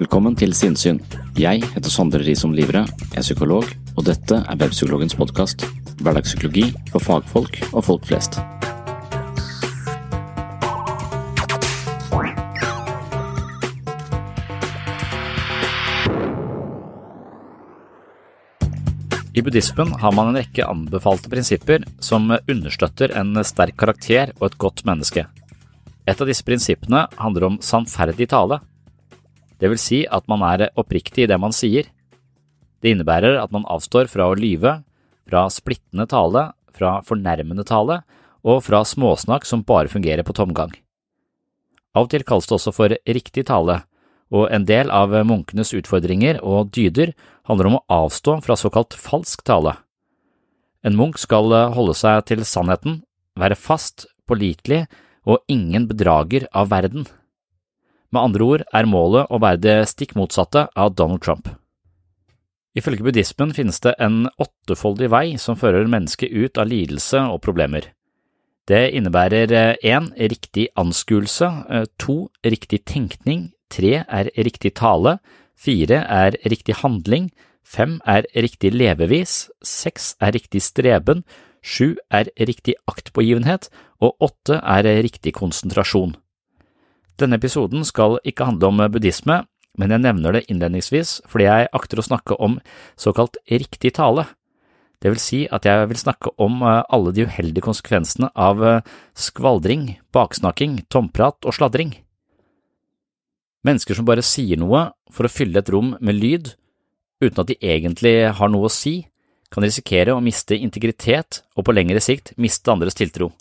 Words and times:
Velkommen 0.00 0.32
til 0.32 0.54
Sinnsyn. 0.56 0.96
Jeg 1.36 1.60
heter 1.74 1.92
Sondre 1.92 2.22
Risom 2.24 2.54
Livre, 2.56 2.86
er 2.88 3.20
psykolog, 3.20 3.66
og 4.00 4.06
dette 4.06 4.38
er 4.38 4.56
Webpsykologens 4.56 5.12
podkast. 5.12 5.66
Hverdagspsykologi 6.00 6.70
for 6.88 7.04
fagfolk 7.04 7.58
og 7.74 7.84
folk 7.84 8.06
flest. 8.08 8.38
I 19.36 19.44
buddhismen 19.44 19.92
har 20.00 20.16
man 20.16 20.32
en 20.32 20.40
rekke 20.40 20.64
anbefalte 20.64 21.28
prinsipper 21.28 21.84
som 22.00 22.32
understøtter 22.40 23.12
en 23.20 23.36
sterk 23.44 23.76
karakter 23.76 24.32
og 24.40 24.48
et 24.48 24.58
godt 24.64 24.86
menneske. 24.88 25.28
Et 26.08 26.16
av 26.16 26.32
disse 26.32 26.48
prinsippene 26.48 27.04
handler 27.20 27.50
om 27.52 27.60
sannferdig 27.60 28.32
tale. 28.32 28.62
Det 29.60 29.68
vil 29.68 29.80
si 29.80 30.04
at 30.08 30.24
man 30.30 30.42
er 30.46 30.70
oppriktig 30.80 31.26
i 31.26 31.30
det 31.30 31.36
man 31.40 31.52
sier. 31.52 31.88
Det 32.80 32.94
innebærer 32.94 33.36
at 33.42 33.52
man 33.52 33.66
avstår 33.68 34.08
fra 34.08 34.30
å 34.30 34.38
lyve, 34.38 34.78
fra 35.28 35.44
splittende 35.52 36.08
tale, 36.08 36.48
fra 36.72 37.00
fornærmende 37.04 37.66
tale 37.68 38.00
og 38.40 38.62
fra 38.64 38.80
småsnakk 38.88 39.44
som 39.44 39.66
bare 39.68 39.92
fungerer 39.92 40.24
på 40.24 40.34
tomgang. 40.36 40.72
Av 41.92 42.06
og 42.06 42.12
til 42.12 42.24
kalles 42.24 42.48
det 42.48 42.56
også 42.56 42.72
for 42.72 42.94
riktig 43.04 43.44
tale, 43.50 43.82
og 44.30 44.48
en 44.54 44.64
del 44.64 44.92
av 44.94 45.12
munkenes 45.26 45.74
utfordringer 45.76 46.38
og 46.46 46.70
dyder 46.72 47.12
handler 47.50 47.68
om 47.68 47.78
å 47.80 47.84
avstå 48.06 48.38
fra 48.46 48.56
såkalt 48.56 48.94
falsk 48.96 49.42
tale. 49.44 49.74
En 50.86 50.96
munk 50.96 51.18
skal 51.20 51.52
holde 51.74 51.96
seg 51.98 52.22
til 52.30 52.46
sannheten, 52.48 53.02
være 53.36 53.58
fast, 53.58 54.06
pålitelig 54.24 54.86
og 55.28 55.42
ingen 55.50 55.88
bedrager 55.90 56.46
av 56.56 56.70
verden. 56.70 57.04
Med 58.10 58.22
andre 58.22 58.46
ord 58.46 58.62
er 58.74 58.88
målet 58.90 59.30
å 59.30 59.38
være 59.42 59.62
det 59.62 59.78
stikk 59.90 60.16
motsatte 60.18 60.66
av 60.74 60.94
Donald 60.98 61.22
Trump. 61.22 61.48
Ifølge 62.74 63.02
buddhismen 63.06 63.52
finnes 63.54 63.80
det 63.82 63.96
en 64.02 64.24
åttefoldig 64.38 65.08
vei 65.10 65.24
som 65.42 65.58
fører 65.58 65.90
mennesket 65.90 66.30
ut 66.30 66.58
av 66.58 66.70
lidelse 66.70 67.22
og 67.32 67.40
problemer. 67.42 67.88
Det 68.70 68.92
innebærer 68.94 69.78
én 69.82 70.10
riktig 70.14 70.68
anskuelse, 70.78 71.48
to 71.98 72.28
riktig 72.46 72.84
tenkning, 72.86 73.48
tre 73.70 74.04
er 74.06 74.30
riktig 74.38 74.76
tale, 74.78 75.16
fire 75.58 76.04
er 76.06 76.38
riktig 76.46 76.78
handling, 76.82 77.30
fem 77.66 77.98
er 78.06 78.26
riktig 78.34 78.72
levevis, 78.74 79.48
seks 79.62 80.14
er 80.22 80.34
riktig 80.38 80.62
streben, 80.62 81.24
sju 81.62 81.96
er 82.10 82.30
riktig 82.38 82.76
aktpågivenhet, 82.90 83.70
og 84.00 84.14
åtte 84.22 84.62
er 84.62 84.86
riktig 85.02 85.34
konsentrasjon. 85.34 86.14
Denne 87.20 87.36
episoden 87.36 87.84
skal 87.84 88.16
ikke 88.24 88.46
handle 88.48 88.70
om 88.70 88.82
buddhisme, 88.92 89.42
men 89.78 89.92
jeg 89.92 90.02
nevner 90.02 90.34
det 90.34 90.46
innledningsvis 90.48 91.20
fordi 91.28 91.46
jeg 91.46 91.70
akter 91.76 92.00
å 92.00 92.06
snakke 92.06 92.36
om 92.40 92.58
såkalt 93.00 93.36
riktig 93.50 93.92
tale. 93.98 94.24
Det 95.00 95.12
vil 95.12 95.20
si 95.20 95.40
at 95.52 95.64
jeg 95.68 95.88
vil 95.88 96.00
snakke 96.00 96.32
om 96.40 96.62
alle 96.64 97.12
de 97.16 97.24
uheldige 97.28 97.64
konsekvensene 97.64 98.28
av 98.36 98.60
skvaldring, 99.16 99.98
baksnakking, 100.12 100.82
tomprat 100.92 101.44
og 101.48 101.56
sladring. 101.56 101.94
Mennesker 103.64 103.96
som 103.96 104.08
bare 104.08 104.24
sier 104.24 104.60
noe 104.60 104.86
for 105.12 105.28
å 105.28 105.32
fylle 105.32 105.60
et 105.60 105.70
rom 105.72 105.94
med 106.00 106.16
lyd, 106.16 106.54
uten 107.20 107.42
at 107.42 107.52
de 107.52 107.58
egentlig 107.60 108.14
har 108.36 108.52
noe 108.52 108.68
å 108.68 108.72
si, 108.72 109.02
kan 109.52 109.64
risikere 109.66 110.14
å 110.14 110.24
miste 110.24 110.56
integritet 110.56 111.42
og 111.56 111.66
på 111.66 111.74
lengre 111.76 112.00
sikt 112.00 112.32
miste 112.40 112.72
andres 112.72 112.96
tiltro. 112.96 113.32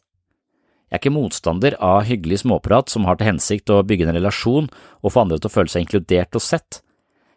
Jeg 0.89 0.97
er 0.97 1.01
ikke 1.03 1.13
motstander 1.13 1.75
av 1.85 2.07
hyggelig 2.09 2.39
småprat 2.41 2.89
som 2.89 3.05
har 3.05 3.19
til 3.19 3.29
hensikt 3.29 3.69
å 3.69 3.83
bygge 3.85 4.07
en 4.07 4.15
relasjon 4.15 4.69
og 4.73 5.11
få 5.13 5.21
andre 5.21 5.37
til 5.37 5.51
å 5.51 5.53
føle 5.53 5.69
seg 5.69 5.85
inkludert 5.85 6.33
og 6.33 6.41
sett. 6.41 6.79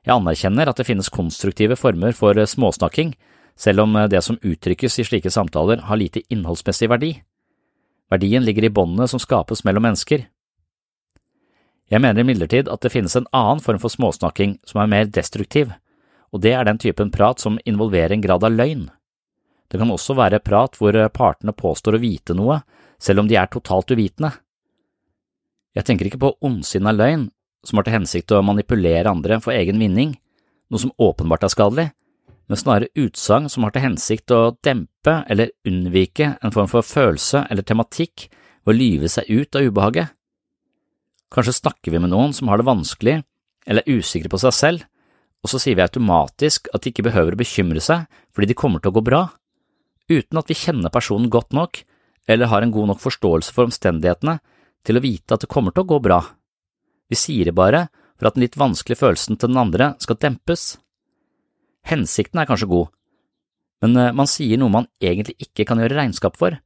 Jeg 0.03 0.17
anerkjenner 0.17 0.71
at 0.71 0.81
det 0.81 0.87
finnes 0.89 1.13
konstruktive 1.13 1.77
former 1.77 2.17
for 2.17 2.35
småsnakking, 2.35 3.13
selv 3.61 3.85
om 3.85 3.99
det 4.09 4.23
som 4.25 4.41
uttrykkes 4.41 4.97
i 4.99 5.05
slike 5.05 5.31
samtaler 5.31 5.85
har 5.85 6.01
lite 6.01 6.25
innholdsmessig 6.33 6.89
verdi. 6.89 7.13
Verdien 8.11 8.45
ligger 8.45 8.65
i 8.65 8.73
båndene 8.73 9.07
som 9.09 9.21
skapes 9.21 9.63
mellom 9.69 9.85
mennesker. 9.85 10.25
Jeg 11.93 12.01
mener 12.01 12.25
imidlertid 12.25 12.73
at 12.73 12.81
det 12.81 12.93
finnes 12.95 13.15
en 13.21 13.29
annen 13.37 13.61
form 13.61 13.79
for 13.83 13.93
småsnakking 13.93 14.57
som 14.65 14.81
er 14.81 14.89
mer 14.89 15.13
destruktiv, 15.13 15.75
og 16.33 16.41
det 16.41 16.55
er 16.57 16.65
den 16.65 16.81
typen 16.81 17.13
prat 17.13 17.41
som 17.41 17.61
involverer 17.69 18.17
en 18.17 18.25
grad 18.25 18.49
av 18.49 18.57
løgn. 18.57 18.87
Det 19.69 19.81
kan 19.81 19.93
også 19.93 20.17
være 20.17 20.41
prat 20.45 20.77
hvor 20.81 20.97
partene 21.13 21.53
påstår 21.53 21.97
å 21.97 22.01
vite 22.03 22.37
noe, 22.37 22.63
selv 23.03 23.23
om 23.23 23.31
de 23.31 23.39
er 23.39 23.51
totalt 23.51 23.91
uvitende. 23.91 24.31
Jeg 25.75 25.89
tenker 25.89 26.09
ikke 26.09 26.21
på 26.23 26.35
ondsinna 26.45 26.93
løgn 26.95 27.31
som 27.67 27.79
har 27.79 27.87
til 27.87 27.97
hensikt 27.97 28.35
å 28.35 28.43
manipulere 28.45 29.11
andre 29.11 29.39
for 29.43 29.55
egen 29.55 29.81
vinning, 29.81 30.15
noe 30.71 30.83
som 30.83 30.95
åpenbart 31.01 31.47
er 31.47 31.53
skadelig, 31.53 31.89
men 32.51 32.59
snarere 32.59 32.91
utsagn 32.99 33.49
som 33.51 33.65
har 33.65 33.75
til 33.75 33.85
hensikt 33.87 34.35
å 34.35 34.41
dempe 34.65 35.23
eller 35.31 35.55
unnvike 35.69 36.35
en 36.43 36.55
form 36.55 36.71
for 36.71 36.87
følelse 36.87 37.47
eller 37.51 37.67
tematikk 37.67 38.29
ved 38.65 38.75
å 38.75 38.79
lyve 38.79 39.11
seg 39.11 39.31
ut 39.31 39.59
av 39.59 39.69
ubehaget. 39.69 40.13
Kanskje 41.33 41.57
snakker 41.63 41.95
vi 41.95 42.01
med 42.03 42.13
noen 42.13 42.35
som 42.37 42.51
har 42.51 42.61
det 42.61 42.69
vanskelig 42.69 43.21
eller 43.67 43.87
er 43.87 44.03
usikre 44.03 44.31
på 44.31 44.41
seg 44.43 44.57
selv, 44.57 44.83
og 45.43 45.51
så 45.51 45.59
sier 45.63 45.79
vi 45.79 45.85
automatisk 45.85 46.69
at 46.75 46.83
de 46.83 46.93
ikke 46.93 47.07
behøver 47.07 47.35
å 47.35 47.41
bekymre 47.41 47.83
seg 47.83 48.05
fordi 48.35 48.51
de 48.51 48.59
kommer 48.59 48.83
til 48.83 48.93
å 48.93 48.99
gå 48.99 49.05
bra, 49.07 49.23
uten 50.11 50.39
at 50.39 50.51
vi 50.51 50.59
kjenner 50.59 50.93
personen 50.93 51.31
godt 51.33 51.55
nok 51.57 51.83
eller 52.29 52.51
har 52.51 52.63
en 52.63 52.73
god 52.75 52.93
nok 52.93 53.03
forståelse 53.03 53.55
for 53.55 53.69
omstendighetene 53.69 54.39
til 54.87 54.99
å 54.99 55.03
vite 55.03 55.35
at 55.35 55.45
det 55.45 55.51
kommer 55.51 55.75
til 55.75 55.85
å 55.85 55.91
gå 55.95 55.99
bra. 56.03 56.21
Vi 57.11 57.19
sier 57.19 57.49
det 57.49 57.57
bare 57.57 57.87
for 58.17 58.29
at 58.29 58.37
den 58.37 58.45
litt 58.47 58.59
vanskelige 58.59 59.03
følelsen 59.03 59.39
til 59.39 59.51
den 59.51 59.61
andre 59.61 59.93
skal 60.03 60.19
dempes. 60.23 60.77
Hensikten 61.91 62.39
er 62.39 62.49
kanskje 62.49 62.71
god, 62.71 62.93
men 63.83 63.99
eh, 63.99 64.15
man 64.15 64.31
sier 64.31 64.61
noe 64.61 64.71
man 64.73 64.89
egentlig 65.03 65.35
ikke 65.43 65.67
kan 65.69 65.83
gjøre 65.83 65.99
regnskap 65.99 66.39
for, 66.39 66.57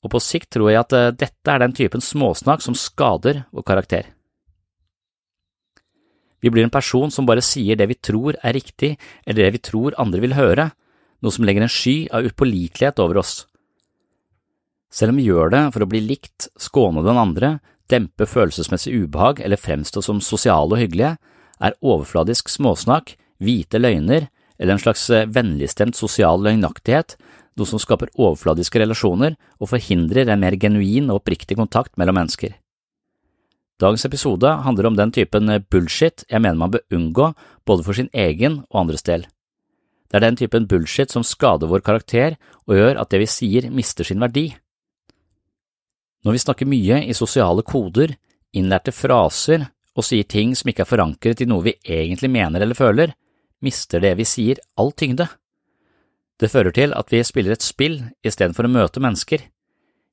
og 0.00 0.12
på 0.12 0.20
sikt 0.22 0.50
tror 0.52 0.70
jeg 0.72 0.82
at 0.82 0.96
eh, 0.96 1.12
dette 1.16 1.52
er 1.52 1.62
den 1.62 1.76
typen 1.76 2.04
småsnakk 2.04 2.64
som 2.64 2.76
skader 2.76 3.46
vår 3.56 3.66
karakter. 3.72 4.10
Vi 6.40 6.52
blir 6.52 6.64
en 6.64 6.72
person 6.72 7.12
som 7.12 7.26
bare 7.28 7.44
sier 7.44 7.76
det 7.76 7.88
vi 7.90 7.98
tror 8.00 8.36
er 8.40 8.56
riktig 8.56 8.94
eller 9.26 9.44
det 9.44 9.54
vi 9.56 9.64
tror 9.64 9.96
andre 10.00 10.22
vil 10.22 10.36
høre, 10.36 10.70
noe 11.20 11.34
som 11.34 11.44
legger 11.44 11.66
en 11.66 11.72
sky 11.72 11.96
av 12.16 12.24
upålitelighet 12.28 13.00
over 13.04 13.20
oss. 13.20 13.44
Selv 14.90 15.14
om 15.14 15.20
vi 15.20 15.28
gjør 15.28 15.52
det 15.54 15.64
for 15.74 15.84
å 15.84 15.90
bli 15.90 16.02
likt, 16.02 16.48
skåne 16.58 17.04
den 17.06 17.18
andre, 17.20 17.58
dempe 17.90 18.26
følelsesmessig 18.26 18.94
ubehag 19.04 19.40
eller 19.42 19.60
fremstå 19.60 20.02
som 20.02 20.22
sosiale 20.22 20.74
og 20.74 20.82
hyggelige, 20.82 21.16
er 21.60 21.76
overfladisk 21.84 22.50
småsnakk, 22.50 23.14
hvite 23.40 23.80
løgner 23.80 24.28
eller 24.60 24.74
en 24.74 24.82
slags 24.82 25.06
eh, 25.14 25.28
vennligstemt 25.28 25.96
sosial 25.96 26.42
løgnaktighet 26.44 27.16
noe 27.58 27.68
som 27.68 27.80
skaper 27.82 28.12
overfladiske 28.16 28.80
relasjoner 28.80 29.36
og 29.60 29.70
forhindrer 29.72 30.30
en 30.30 30.42
mer 30.42 30.56
genuin 30.60 31.10
og 31.10 31.20
oppriktig 31.20 31.58
kontakt 31.58 31.96
mellom 32.00 32.18
mennesker. 32.20 32.54
Dagens 33.80 34.04
episode 34.04 34.48
handler 34.64 34.90
om 34.90 34.96
den 34.96 35.12
typen 35.16 35.48
bullshit 35.72 36.26
jeg 36.28 36.42
mener 36.42 36.60
man 36.60 36.72
bør 36.74 36.84
unngå 36.96 37.30
både 37.68 37.86
for 37.86 37.96
sin 37.96 38.10
egen 38.12 38.60
og 38.68 38.82
andres 38.84 39.06
del. 39.06 39.24
Det 40.10 40.18
er 40.18 40.26
den 40.26 40.36
typen 40.36 40.66
bullshit 40.68 41.12
som 41.12 41.24
skader 41.24 41.70
vår 41.70 41.84
karakter 41.86 42.36
og 42.66 42.76
gjør 42.76 43.00
at 43.00 43.12
det 43.12 43.22
vi 43.22 43.30
sier 43.30 43.70
mister 43.72 44.04
sin 44.04 44.20
verdi. 44.20 44.50
Når 46.24 46.36
vi 46.36 46.42
snakker 46.42 46.68
mye 46.68 47.00
i 47.08 47.16
sosiale 47.16 47.64
koder, 47.64 48.12
innlærte 48.52 48.92
fraser 48.92 49.68
og 49.96 50.04
sier 50.04 50.26
ting 50.28 50.52
som 50.58 50.68
ikke 50.70 50.84
er 50.84 50.90
forankret 50.90 51.40
i 51.40 51.48
noe 51.48 51.64
vi 51.64 51.76
egentlig 51.80 52.30
mener 52.32 52.60
eller 52.60 52.76
føler, 52.76 53.14
mister 53.64 54.02
det 54.04 54.14
vi 54.18 54.26
sier 54.28 54.60
all 54.80 54.92
tyngde. 54.92 55.26
Det 56.40 56.48
fører 56.48 56.72
til 56.76 56.94
at 56.96 57.12
vi 57.12 57.22
spiller 57.24 57.56
et 57.56 57.64
spill 57.64 57.98
istedenfor 58.24 58.68
å 58.68 58.72
møte 58.72 59.02
mennesker. 59.02 59.42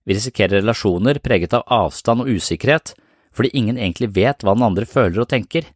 Vi 0.08 0.16
risikerer 0.16 0.62
relasjoner 0.62 1.20
preget 1.24 1.56
av 1.56 1.68
avstand 1.72 2.24
og 2.24 2.32
usikkerhet 2.32 2.94
fordi 3.36 3.52
ingen 3.60 3.78
egentlig 3.78 4.10
vet 4.16 4.44
hva 4.44 4.56
den 4.56 4.66
andre 4.66 4.88
føler 4.90 5.22
og 5.22 5.30
tenker. 5.32 5.68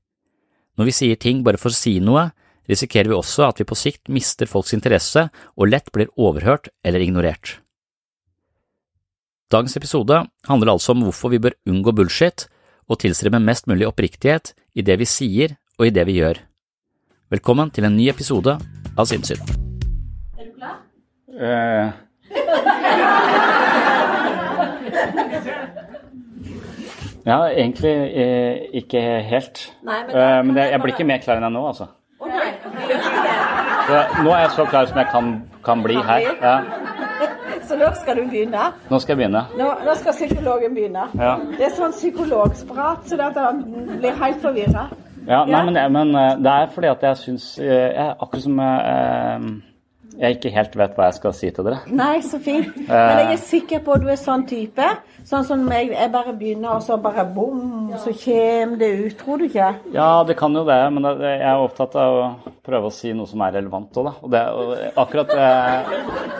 Når 0.79 0.87
vi 0.87 0.95
sier 0.95 1.19
ting 1.19 1.43
bare 1.45 1.59
for 1.61 1.69
å 1.69 1.77
si 1.77 1.99
noe, 2.03 2.29
risikerer 2.71 3.11
vi 3.11 3.17
også 3.17 3.49
at 3.49 3.59
vi 3.59 3.67
på 3.67 3.77
sikt 3.77 4.09
mister 4.09 4.49
folks 4.49 4.73
interesse 4.73 5.27
og 5.55 5.69
lett 5.69 5.91
blir 5.93 6.09
overhørt 6.15 6.71
eller 6.87 7.03
ignorert. 7.03 7.59
Dagens 9.51 9.75
episode 9.77 10.17
handler 10.47 10.71
altså 10.73 10.93
om 10.95 11.03
hvorfor 11.05 11.31
vi 11.33 11.39
bør 11.43 11.55
unngå 11.67 11.91
bullshit, 11.95 12.45
og 12.89 12.99
tilstrebe 13.03 13.39
mest 13.39 13.67
mulig 13.71 13.87
oppriktighet 13.87 14.53
i 14.75 14.83
det 14.83 14.97
vi 14.99 15.07
sier 15.07 15.55
og 15.79 15.87
i 15.87 15.93
det 15.95 16.05
vi 16.07 16.17
gjør. 16.19 16.39
Velkommen 17.31 17.71
til 17.71 17.87
en 17.87 17.95
ny 17.95 18.09
episode 18.11 18.57
av 18.99 19.07
Sinnsyn. 19.07 19.39
Er 20.39 20.47
du 20.47 20.55
klar? 20.57 20.79
Uh, 21.31 21.91
ja, 27.25 27.37
egentlig 27.53 27.91
eh, 28.17 28.55
ikke 28.81 29.01
helt. 29.29 29.71
Nei, 29.85 29.99
men 30.03 30.09
Eh, 30.09 30.15
da- 30.15 30.41
men 30.43 30.55
det, 30.55 30.71
jeg 30.71 30.81
blir 30.81 30.93
ikke 30.95 31.05
mer 31.05 31.17
klar 31.23 31.37
enn 31.37 31.43
jeg 31.43 31.51
nå, 31.53 31.67
altså. 31.67 31.87
Det? 32.21 32.99
Så 33.87 34.23
nå 34.23 34.31
er 34.33 34.39
jeg 34.45 34.51
så 34.55 34.65
klar 34.69 34.85
som 34.87 34.97
jeg 34.97 35.07
kan, 35.11 35.31
kan 35.65 35.83
bli 35.83 35.95
her. 35.95 36.19
Ja, 36.41 36.55
Så 37.71 37.77
nå 37.79 37.87
skal 38.01 38.17
du 38.19 38.25
begynne. 38.27 38.65
nå 38.91 38.97
skal 38.99 39.13
jeg 39.15 39.17
begynne. 39.21 39.41
Nå, 39.55 39.67
nå 39.87 39.93
skal 39.95 40.13
psykologen 40.17 40.73
begynne. 40.75 41.05
Ja. 41.15 41.37
Det 41.57 41.69
er 41.69 41.75
sånn 41.77 41.93
psykologsprat, 41.95 43.05
så 43.07 43.15
det 43.15 43.29
at 43.31 43.37
han 43.39 43.61
blir 44.01 44.17
helt 44.19 44.41
forvirra. 44.43 44.89
Ja, 45.27 45.45
nei, 45.45 45.61
Ja. 45.61 45.63
men, 45.69 45.93
men 45.93 46.15
eh, 46.19 46.35
det 46.43 46.51
er 46.51 46.71
fordi 46.73 46.87
at 46.89 47.03
jeg 47.05 47.17
syns 47.21 47.43
eh, 47.61 48.09
Akkurat 48.19 48.41
som 48.43 48.57
jeg, 48.59 48.79
eh, 48.91 49.70
jeg 50.21 50.37
ikke 50.37 50.51
helt 50.53 50.75
vet 50.77 50.93
hva 50.97 51.05
jeg 51.09 51.15
skal 51.17 51.33
si 51.33 51.49
til 51.49 51.65
dere. 51.65 51.79
Nei, 51.89 52.21
så 52.21 52.37
fint. 52.41 52.75
Men 52.85 53.19
jeg 53.23 53.33
er 53.33 53.39
sikker 53.41 53.79
på 53.85 53.93
at 53.95 54.01
du 54.03 54.09
er 54.13 54.19
sånn 54.21 54.43
type. 54.49 54.85
Sånn 55.25 55.45
som 55.45 55.59
meg, 55.65 55.91
jeg 55.93 56.11
bare 56.13 56.33
begynner, 56.37 56.69
og 56.75 56.81
så 56.85 56.97
bare 57.01 57.25
bom, 57.29 57.91
så 58.01 58.11
kommer 58.23 58.77
det 58.81 58.89
ut. 58.99 59.17
Tror 59.19 59.37
du 59.41 59.45
ikke? 59.47 59.69
Ja, 59.93 60.23
det 60.27 60.35
kan 60.39 60.55
jo 60.57 60.63
det, 60.67 60.93
men 60.93 61.03
jeg 61.09 61.41
er 61.41 61.57
opptatt 61.61 61.95
av 62.01 62.11
å 62.17 62.23
prøve 62.65 62.85
å 62.89 62.93
si 62.93 63.09
noe 63.17 63.27
som 63.29 63.41
er 63.45 63.51
relevant 63.57 63.97
òg, 63.97 64.03
da. 64.09 64.13
Og 64.21 64.27
det, 64.33 64.43
og 64.49 64.65
akkurat 65.03 65.29
eh, 65.37 65.79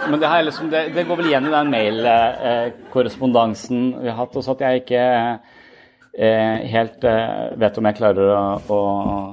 Men 0.10 0.18
det, 0.22 0.28
liksom, 0.48 0.66
det, 0.74 0.82
det 0.96 1.08
går 1.08 1.18
vel 1.22 1.30
igjen 1.30 1.50
i 1.50 1.56
den 1.56 1.74
mail-korrespondansen 1.76 3.80
vi 4.02 4.10
har 4.10 4.18
hatt, 4.24 4.38
også 4.38 4.52
at 4.58 4.64
jeg 4.66 4.74
ikke 4.82 5.04
eh, 6.14 6.68
helt 6.74 7.06
eh, 7.08 7.56
vet 7.62 7.80
om 7.80 7.88
jeg 7.90 7.98
klarer 7.98 8.34
å, 8.36 8.44
å 8.68 8.82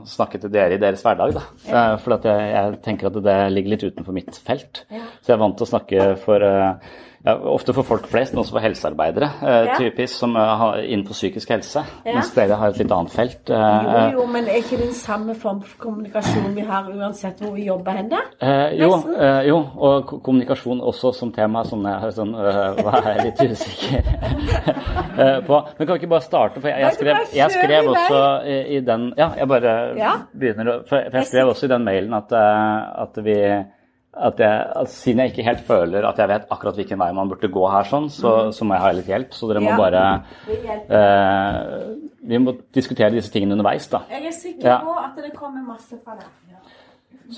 snakke 0.08 0.40
til 0.42 0.52
dere 0.54 0.78
i 0.78 0.82
deres 0.82 1.02
hverdag. 1.06 1.34
Da. 1.36 1.44
Ja. 1.68 1.82
for 2.02 2.18
at 2.18 2.28
jeg, 2.28 2.48
jeg 2.54 2.80
tenker 2.86 3.10
at 3.10 3.20
det 3.24 3.36
ligger 3.54 3.74
litt 3.74 3.86
utenfor 3.88 4.16
mitt 4.16 4.40
felt. 4.46 4.84
Så 4.88 5.32
jeg 5.32 5.36
er 5.36 5.42
vant 5.42 5.58
til 5.58 5.68
å 5.68 5.72
snakke 5.72 6.08
for 6.22 6.44
eh, 6.44 6.96
ja, 7.28 7.34
ofte 7.52 7.74
for 7.76 7.84
folk 7.86 8.06
flest, 8.08 8.32
men 8.34 8.40
også 8.42 8.56
for 8.56 8.64
helsearbeidere, 8.64 9.28
eh, 9.42 9.66
Ja. 9.68 9.74
typisk, 9.78 10.14
som 10.18 10.34
er 10.40 10.56
har 10.62 10.78
innenfor 10.80 11.12
psykisk 11.18 11.48
helse. 11.52 11.82
Ja. 12.06 12.14
Mens 12.16 12.30
dere 12.34 12.56
har 12.56 12.68
et 12.72 12.78
litt 12.80 12.92
annet 12.92 13.12
felt. 13.12 13.50
eh, 13.50 14.12
Jo, 14.12 14.20
jo, 14.20 14.26
men 14.32 14.48
er 14.48 14.58
ikke 14.62 14.76
det 14.78 14.86
den 14.88 14.94
samme 14.96 15.34
form 15.34 15.60
for 15.62 15.76
kommunikasjon 15.86 16.54
vi 16.56 16.62
har 16.66 16.88
uansett 16.88 17.38
hvor 17.44 17.52
vi 17.54 17.66
jobber 17.68 17.92
hen, 17.92 18.08
da? 18.08 18.22
Eh, 18.40 18.78
jo, 18.80 18.90
eh, 19.18 19.42
jo, 19.48 19.58
og 19.76 20.06
kommunikasjon 20.24 20.80
også 20.80 21.12
som 21.14 21.32
tema, 21.32 21.64
som 21.64 21.84
jeg 21.84 22.00
har 22.00 22.10
sånn 22.10 22.34
øh, 22.34 22.82
Hva 22.82 23.02
er 23.06 23.22
litt 23.24 23.38
usikker 23.50 24.02
eh, 25.18 25.40
på. 25.46 25.58
Men 25.78 25.86
kan 25.86 25.94
vi 25.94 25.98
ikke 26.02 26.10
bare 26.14 26.24
starte? 26.26 26.60
For 26.60 26.68
jeg, 26.68 26.80
jeg, 26.80 26.92
skrev, 26.98 27.16
jeg 27.34 27.50
skrev 27.50 27.88
også 27.92 28.20
i, 28.46 28.58
i 28.76 28.80
den 28.80 29.12
Ja, 29.18 29.30
jeg 29.38 29.48
bare 29.48 29.74
Ja. 29.98 30.12
begynner 30.38 30.82
For 30.88 30.96
jeg 31.12 31.26
skrev 31.26 31.48
også 31.52 31.64
i 31.68 31.72
den 31.74 31.84
mailen 31.84 32.14
at, 32.14 32.32
eh, 32.32 33.02
at 33.02 33.20
vi 33.24 33.36
at 34.20 34.40
jeg, 34.42 34.66
at 34.82 34.90
siden 34.90 35.20
jeg 35.22 35.32
ikke 35.32 35.44
helt 35.46 35.60
føler 35.66 36.04
at 36.08 36.18
jeg 36.18 36.28
vet 36.30 36.46
akkurat 36.50 36.74
hvilken 36.78 36.98
vei 37.00 37.08
man 37.16 37.28
burde 37.30 37.50
gå 37.54 37.64
her, 37.70 37.86
sånn, 37.88 38.08
så, 38.10 38.32
så 38.54 38.66
må 38.66 38.74
jeg 38.76 38.82
ha 38.84 38.90
litt 38.98 39.10
hjelp. 39.12 39.32
Så 39.36 39.48
dere 39.50 39.62
må. 39.62 39.70
Ja. 39.70 39.78
bare 39.78 40.02
eh, 40.98 41.94
Vi 42.28 42.40
må 42.42 42.56
diskutere 42.74 43.12
disse 43.14 43.32
tingene 43.32 43.54
underveis, 43.56 43.86
da. 43.92 44.02
Jeg 44.10 44.26
er 44.26 44.36
sikker 44.36 44.68
Ja. 44.72 44.78
på 44.84 44.96
at 44.98 45.16
det 45.22 45.32
kommer 45.36 45.62
masse 45.66 45.98
fra 46.04 46.18
deg. 46.18 46.28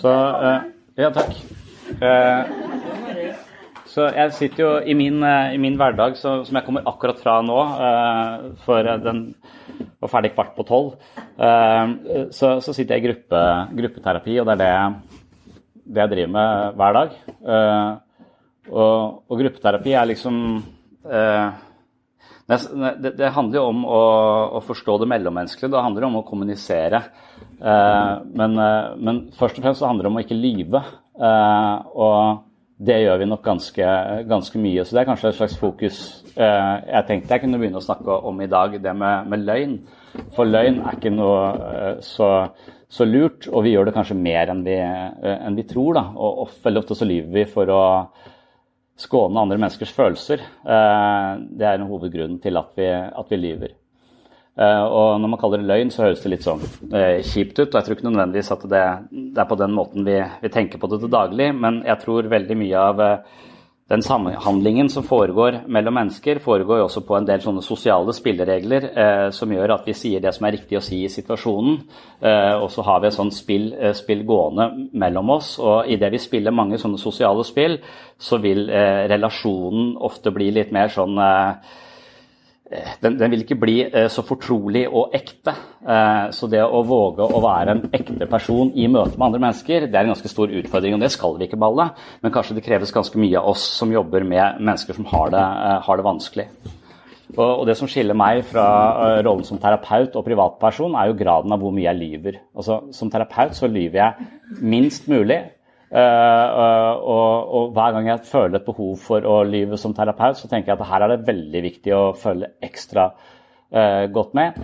Så 0.00 0.10
eh, 0.10 0.60
Ja, 1.00 1.10
takk. 1.14 1.37
Eh, 2.00 2.42
så 3.90 4.06
jeg 4.14 4.32
sitter 4.37 4.62
jo 4.62 4.70
i 4.87 4.94
min, 4.94 5.22
eh, 5.26 5.54
i 5.56 5.58
min 5.58 5.76
hverdag, 5.78 6.14
så, 6.18 6.44
som 6.46 6.54
jeg 6.58 6.64
kommer 6.66 6.84
akkurat 6.87 7.18
fra 7.18 7.40
nå, 7.42 7.56
eh, 7.88 8.50
for 8.64 8.87
eh, 8.87 9.00
den 9.02 9.34
var 10.00 10.12
ferdig 10.12 10.30
kvart 10.37 10.52
på 10.56 10.64
tolv, 10.68 10.92
så, 11.37 12.49
så 12.64 12.72
sitter 12.72 12.96
jeg 12.96 13.02
i 13.02 13.06
gruppe, 13.08 13.40
gruppeterapi, 13.76 14.37
og 14.40 14.46
det 14.49 14.54
er 14.54 14.60
det, 14.60 15.10
det 15.90 16.04
jeg 16.04 16.12
driver 16.12 16.35
med 16.35 16.78
hver 16.78 16.97
dag. 16.97 17.16
Eh, 17.54 17.90
og, 18.70 19.25
og 19.26 19.40
gruppeterapi 19.40 19.94
er 19.97 20.11
liksom 20.11 20.37
eh, 21.11 21.49
det, 22.50 23.30
handler 23.30 23.61
jo 23.61 23.64
om 23.70 23.82
å, 23.87 24.02
å 24.59 24.61
forstå 24.66 24.99
det 25.02 25.11
mellommenneskelige. 25.12 25.70
Det 25.70 25.82
handler 25.87 26.09
om 26.09 26.20
å 26.20 26.26
kommunisere. 26.26 27.02
Eh, 27.38 28.14
men, 28.35 28.61
men 28.99 29.20
først 29.38 29.59
og 29.59 29.66
fremst 29.66 29.87
handler 29.87 30.06
det 30.06 30.12
om 30.12 30.18
å 30.18 30.25
ikke 30.25 30.38
lyve. 30.38 30.82
Og 31.20 32.47
det 32.80 32.97
gjør 33.02 33.20
vi 33.20 33.28
nok 33.28 33.44
ganske, 33.44 33.87
ganske 34.26 34.62
mye. 34.62 34.82
Så 34.82 34.97
det 34.97 35.02
er 35.02 35.11
kanskje 35.11 35.30
et 35.30 35.38
slags 35.38 35.56
fokus 35.61 36.02
jeg 36.40 37.04
tenkte 37.06 37.35
jeg 37.35 37.42
kunne 37.42 37.59
begynne 37.61 37.80
å 37.82 37.85
snakke 37.85 38.14
om 38.30 38.38
i 38.40 38.49
dag, 38.49 38.78
det 38.80 38.92
med, 38.97 39.26
med 39.28 39.42
løgn. 39.44 39.75
For 40.35 40.49
løgn 40.49 40.78
er 40.80 40.97
ikke 40.97 41.12
noe 41.12 41.99
så, 42.06 42.30
så 42.90 43.06
lurt, 43.06 43.47
og 43.47 43.62
vi 43.64 43.76
gjør 43.76 43.87
det 43.87 43.94
kanskje 43.94 44.18
mer 44.18 44.50
enn 44.50 44.64
vi, 44.66 44.75
eh, 44.75 45.37
enn 45.47 45.54
vi 45.56 45.62
tror. 45.68 45.94
Da. 45.94 46.04
Og, 46.16 46.49
veldig 46.64 46.82
ofte 46.82 46.97
så 46.99 47.06
lyver 47.06 47.30
vi 47.37 47.44
for 47.47 47.70
å 47.70 47.82
skåne 48.99 49.40
andre 49.40 49.59
menneskers 49.59 49.92
følelser. 49.94 50.40
Eh, 50.66 51.30
Det 51.56 51.66
er 51.66 51.78
en 51.78 51.87
hovedgrunn 51.88 52.40
til 52.42 52.56
at 52.59 52.75
vi, 52.76 52.88
at 52.90 53.28
vi 53.30 53.37
lyver. 53.37 53.70
Eh, 54.59 54.82
Og 54.82 55.20
når 55.20 55.28
man 55.28 55.38
kaller 55.38 55.59
det 55.59 55.68
løgn, 55.70 55.90
så 55.90 56.02
høres 56.02 56.23
det 56.23 56.30
litt 56.30 56.42
sånn 56.42 56.61
kjipt 57.23 57.59
ut. 57.61 57.68
Og 57.68 57.78
jeg 57.78 57.85
tror 57.85 57.97
ikke 57.97 58.11
nødvendigvis 58.11 58.52
at 58.52 58.68
det, 58.68 58.85
det 59.35 59.38
er 59.38 59.49
på 59.49 59.59
den 59.59 59.73
måten 59.73 60.04
vi, 60.04 60.18
vi 60.42 60.49
tenker 60.49 60.78
på 60.78 60.90
det 60.90 61.00
til 61.00 61.09
daglig, 61.09 61.54
men 61.54 61.82
jeg 61.87 61.99
tror 62.00 62.23
veldig 62.28 62.56
mye 62.56 62.76
av 62.76 63.25
den 63.90 64.02
samhandlingen 64.06 64.88
som 64.88 65.02
foregår 65.02 65.64
mellom 65.66 65.97
mennesker, 65.99 66.38
foregår 66.38 66.78
jo 66.78 66.85
også 66.87 67.00
på 67.09 67.16
en 67.16 67.25
del 67.26 67.40
sånne 67.42 67.62
sosiale 67.66 68.14
spilleregler 68.14 68.87
eh, 68.90 69.25
som 69.35 69.50
gjør 69.50 69.75
at 69.75 69.88
vi 69.90 69.97
sier 69.99 70.23
det 70.23 70.30
som 70.37 70.47
er 70.47 70.54
riktig 70.54 70.78
å 70.78 70.82
si 70.85 71.00
i 71.02 71.11
situasjonen. 71.11 71.80
Eh, 72.23 72.54
og 72.54 72.68
så 72.70 72.85
har 72.87 73.02
vi 73.02 73.11
et 73.11 73.16
sånt 73.16 73.35
spill, 73.35 73.73
eh, 73.75 73.90
spill 73.99 74.23
gående 74.28 74.68
mellom 74.94 75.35
oss. 75.35 75.56
Og 75.59 75.90
idet 75.90 76.12
vi 76.14 76.23
spiller 76.23 76.54
mange 76.54 76.78
sånne 76.78 77.02
sosiale 77.02 77.42
spill, 77.49 77.80
så 78.14 78.38
vil 78.38 78.68
eh, 78.70 79.09
relasjonen 79.11 79.97
ofte 79.99 80.30
bli 80.38 80.52
litt 80.54 80.70
mer 80.76 80.94
sånn 80.94 81.18
eh, 81.26 81.75
den, 82.70 83.16
den 83.18 83.32
vil 83.32 83.42
ikke 83.42 83.58
bli 83.58 83.76
eh, 83.82 84.06
så 84.12 84.22
fortrolig 84.22 84.84
og 84.86 85.14
ekte. 85.16 85.54
Eh, 85.82 86.26
så 86.36 86.46
det 86.50 86.62
å 86.62 86.82
våge 86.86 87.26
å 87.26 87.40
være 87.42 87.74
en 87.74 87.82
ekte 87.96 88.28
person 88.30 88.70
i 88.78 88.86
møte 88.86 89.16
med 89.16 89.26
andre 89.26 89.42
mennesker, 89.42 89.88
det 89.90 89.98
er 89.98 90.06
en 90.06 90.12
ganske 90.14 90.30
stor 90.30 90.52
utfordring, 90.60 90.94
og 90.94 91.02
det 91.02 91.10
skal 91.10 91.34
vi 91.38 91.48
ikke 91.48 91.58
med 91.58 91.70
alle. 91.72 91.88
Men 92.22 92.34
kanskje 92.34 92.58
det 92.58 92.66
kreves 92.66 92.94
ganske 92.94 93.18
mye 93.18 93.40
av 93.40 93.50
oss 93.54 93.64
som 93.80 93.90
jobber 93.90 94.26
med 94.26 94.60
mennesker 94.62 95.00
som 95.00 95.08
har 95.10 95.34
det, 95.34 95.42
eh, 95.42 95.80
har 95.88 95.98
det 95.98 96.06
vanskelig. 96.06 96.46
Og, 97.36 97.60
og 97.60 97.66
det 97.68 97.76
som 97.78 97.90
skiller 97.90 98.18
meg 98.18 98.42
fra 98.46 98.66
eh, 99.06 99.20
rollen 99.26 99.46
som 99.46 99.58
terapeut 99.62 100.14
og 100.18 100.26
privatperson, 100.26 100.94
er 100.98 101.10
jo 101.10 101.18
graden 101.18 101.54
av 101.54 101.62
hvor 101.62 101.74
mye 101.74 101.88
jeg 101.88 102.00
lyver. 102.00 102.40
Altså, 102.54 102.80
som 102.94 103.10
terapeut 103.10 103.58
så 103.58 103.70
lyver 103.70 104.02
jeg 104.02 104.62
minst 104.62 105.10
mulig. 105.10 105.42
Eh, 105.90 105.99
eh, 105.99 106.92
og, 107.02 107.49
og 107.50 107.73
hver 107.75 107.97
gang 107.97 108.12
jeg 108.12 108.28
føler 108.28 108.61
et 108.61 108.68
behov 108.68 108.92
for 109.02 109.26
å 109.26 109.40
lyve 109.47 109.78
som 109.80 109.94
terapeut, 109.97 110.38
så 110.38 110.50
tenker 110.50 110.73
jeg 110.73 110.78
at 110.78 110.92
her 110.92 111.06
er 111.06 111.16
det 111.16 111.26
veldig 111.26 111.64
viktig 111.66 111.97
å 111.97 112.04
følge 112.18 112.52
ekstra 112.62 113.11
eh, 113.75 114.06
godt 114.14 114.38
med. 114.38 114.62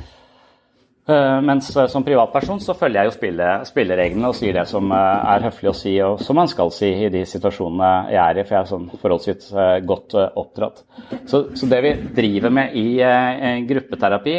Mens 1.07 1.69
som 1.71 2.03
privatperson 2.03 2.59
så 2.59 2.75
følger 2.75 2.99
jeg 2.99 3.07
jo 3.07 3.13
spille, 3.15 3.51
spillereglene 3.69 4.27
og 4.27 4.35
sier 4.35 4.57
det 4.57 4.65
som 4.67 4.91
er 4.91 5.45
høflig 5.45 5.69
å 5.71 5.75
si, 5.79 5.93
og 6.03 6.17
som 6.19 6.35
man 6.35 6.51
skal 6.51 6.73
si 6.75 6.89
i 7.05 7.11
de 7.15 7.21
situasjonene 7.31 7.91
jeg 8.11 8.19
er 8.25 8.41
i, 8.41 8.43
for 8.43 8.57
jeg 8.57 8.65
er 8.65 8.71
sånn 8.73 8.89
forholdsvis 9.05 9.53
godt 9.87 10.17
oppdratt. 10.25 10.83
Så, 11.31 11.45
så 11.55 11.69
det 11.71 11.79
vi 11.85 11.93
driver 12.17 12.57
med 12.59 12.75
i 12.75 13.63
gruppeterapi, 13.69 14.35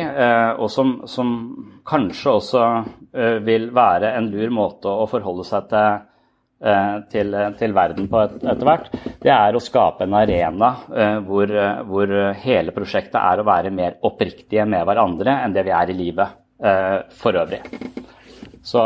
og 0.59 0.67
som, 0.73 0.91
som 1.07 1.31
kanskje 1.87 2.35
også 2.35 2.67
vil 3.47 3.71
være 3.71 4.11
en 4.19 4.27
lur 4.35 4.51
måte 4.59 4.91
å 4.91 5.07
forholde 5.07 5.47
seg 5.47 5.71
til 5.71 6.03
til, 7.11 7.35
til 7.59 7.73
verden 7.77 8.07
på 8.09 8.21
et, 8.23 8.37
etter 8.41 8.65
hvert, 8.65 8.87
det 9.21 9.29
er 9.29 9.53
å 9.53 9.61
skape 9.61 10.07
en 10.07 10.15
arena 10.17 10.71
eh, 10.89 11.19
hvor, 11.27 11.51
eh, 11.53 11.83
hvor 11.85 12.13
hele 12.41 12.73
prosjektet 12.73 13.19
er 13.21 13.43
å 13.43 13.45
være 13.45 13.73
mer 13.73 13.99
oppriktige 14.07 14.65
med 14.65 14.87
hverandre 14.89 15.37
enn 15.43 15.53
det 15.53 15.67
vi 15.67 15.75
er 15.77 15.93
i 15.93 15.97
livet 15.99 16.39
eh, 16.65 16.97
for 17.19 17.37
øvrig. 17.37 17.61
Så 18.67 18.81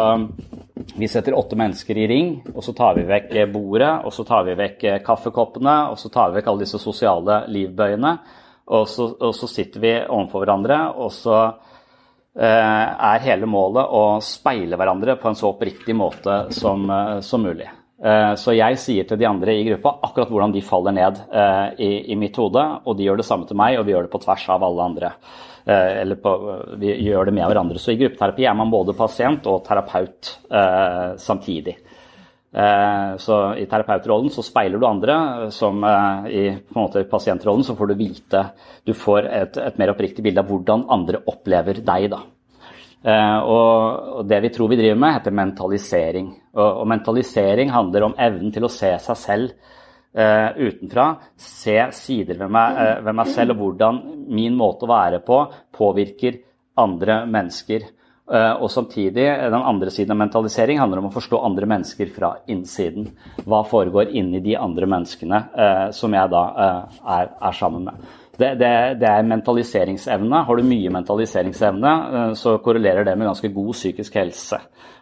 vi 0.96 1.08
setter 1.08 1.34
åtte 1.34 1.58
mennesker 1.58 1.98
i 1.98 2.08
ring, 2.08 2.32
og 2.54 2.64
så 2.66 2.74
tar 2.78 2.98
vi 2.98 3.08
vekk 3.08 3.34
bordet, 3.54 3.92
og 4.06 4.14
så 4.14 4.26
tar 4.28 4.46
vi 4.46 4.58
vekk 4.60 4.84
eh, 4.84 5.02
kaffekoppene, 5.06 5.76
og 5.92 5.98
så 6.00 6.12
tar 6.14 6.30
vi 6.30 6.40
vekk 6.40 6.52
alle 6.52 6.66
disse 6.66 6.82
sosiale 6.82 7.42
livbøyene, 7.52 8.16
og 8.72 8.88
så, 8.88 9.08
og 9.18 9.34
så 9.36 9.50
sitter 9.50 9.84
vi 9.84 9.94
overfor 10.04 10.46
hverandre, 10.46 10.80
og 11.02 11.12
så 11.16 11.38
eh, 11.48 11.71
er 12.40 13.20
hele 13.26 13.46
målet 13.50 13.92
å 13.92 14.22
speile 14.24 14.78
hverandre 14.80 15.18
på 15.20 15.28
en 15.28 15.36
så 15.36 15.50
oppriktig 15.52 15.96
måte 15.96 16.46
som, 16.56 16.90
eh, 16.90 17.20
som 17.22 17.44
mulig. 17.44 17.68
Eh, 18.04 18.34
Så 18.36 18.56
jeg 18.56 18.78
sier 18.80 19.04
til 19.04 19.18
de 19.18 19.26
andre 19.26 19.54
i 19.54 19.66
gruppa 19.68 20.00
akkurat 20.02 20.30
hvordan 20.30 20.54
de 20.54 20.62
faller 20.62 20.92
ned 20.96 21.20
eh, 21.32 21.68
i, 21.78 22.12
i 22.12 22.16
mitt 22.16 22.36
hode, 22.36 22.64
og 22.86 22.98
de 22.98 23.04
gjør 23.04 23.18
det 23.18 23.26
samme 23.28 23.46
til 23.48 23.58
meg, 23.58 23.78
og 23.78 23.86
vi 23.86 23.94
gjør 23.94 24.08
det 24.08 24.12
på 24.12 24.24
tvers 24.24 24.50
av 24.50 24.64
alle 24.64 24.82
andre. 24.84 25.12
Eh, 25.66 26.02
Eller 26.02 26.16
på, 26.16 26.34
vi 26.82 26.96
gjør 27.06 27.26
det 27.26 27.34
med 27.34 27.46
hverandre. 27.46 27.78
Så 27.78 27.94
i 27.94 28.00
gruppeterapi 28.00 28.48
er 28.48 28.56
man 28.58 28.72
både 28.72 28.96
pasient 28.98 29.46
og 29.46 29.64
terapeut 29.68 30.38
eh, 30.50 31.16
samtidig. 31.22 31.76
Eh, 32.52 33.18
så 33.24 33.38
I 33.56 33.66
terapeutrollen 33.72 34.32
så 34.34 34.44
speiler 34.44 34.80
du 34.80 34.86
andre, 34.88 35.16
som 35.56 35.84
eh, 35.88 36.28
i 36.28 36.44
måte, 36.76 37.06
pasientrollen 37.08 37.64
så 37.64 37.78
får 37.80 37.92
du 37.92 37.96
vite 37.96 38.44
Du 38.84 38.92
får 38.98 39.30
et, 39.30 39.58
et 39.58 39.80
mer 39.80 39.94
oppriktig 39.94 40.26
bilde 40.26 40.44
av 40.44 40.52
hvordan 40.52 40.86
andre 40.92 41.24
opplever 41.32 41.80
deg. 41.80 42.10
da. 42.12 42.22
Eh, 43.02 43.40
og 43.40 44.26
det 44.30 44.42
vi 44.44 44.52
tror 44.54 44.70
vi 44.70 44.80
driver 44.82 45.00
med, 45.00 45.16
heter 45.18 45.38
mentalisering. 45.38 46.32
Og, 46.54 46.82
og 46.84 46.90
mentalisering 46.92 47.72
handler 47.72 48.10
om 48.10 48.18
evnen 48.20 48.52
til 48.54 48.68
å 48.68 48.74
se 48.74 48.92
seg 49.02 49.18
selv 49.18 49.54
uh, 50.18 50.52
utenfra. 50.58 51.08
Se 51.40 51.78
sider 51.96 52.40
ved 52.44 52.52
meg, 52.52 52.78
uh, 52.78 53.00
ved 53.06 53.18
meg, 53.18 53.32
selv 53.32 53.56
og 53.56 53.64
hvordan 53.64 54.02
min 54.32 54.58
måte 54.60 54.86
å 54.86 54.92
være 54.92 55.22
på 55.26 55.40
påvirker 55.78 56.42
andre 56.82 57.24
mennesker. 57.32 57.88
Eh, 58.32 58.54
og 58.64 58.72
samtidig, 58.72 59.26
den 59.52 59.58
andre 59.60 59.92
siden 59.92 60.14
av 60.16 60.22
mentalisering 60.22 60.80
handler 60.80 61.02
om 61.02 61.10
å 61.10 61.14
forstå 61.16 61.42
andre 61.44 61.68
mennesker 61.68 62.12
fra 62.16 62.32
innsiden. 62.52 63.10
Hva 63.44 63.60
foregår 63.68 64.14
inni 64.16 64.40
de 64.44 64.56
andre 64.56 64.88
menneskene 64.88 65.42
eh, 65.52 65.88
som 65.96 66.16
jeg 66.16 66.32
da 66.32 66.44
eh, 66.66 67.00
er, 67.18 67.32
er 67.50 67.58
sammen 67.58 67.90
med. 67.90 68.06
Det, 68.32 68.54
det, 68.58 68.72
det, 69.02 69.10
er 69.10 69.28
mentaliseringsevne. 69.28 70.46
Har 70.48 70.58
du 70.58 70.66
mye 70.66 70.94
mentaliseringsevne, 70.96 71.92
så 72.40 72.56
korrelerer 72.64 73.06
det 73.06 73.18
med 73.20 73.28
ganske 73.28 73.52
god 73.54 73.76
psykisk 73.76 74.16
helse. 74.18 74.62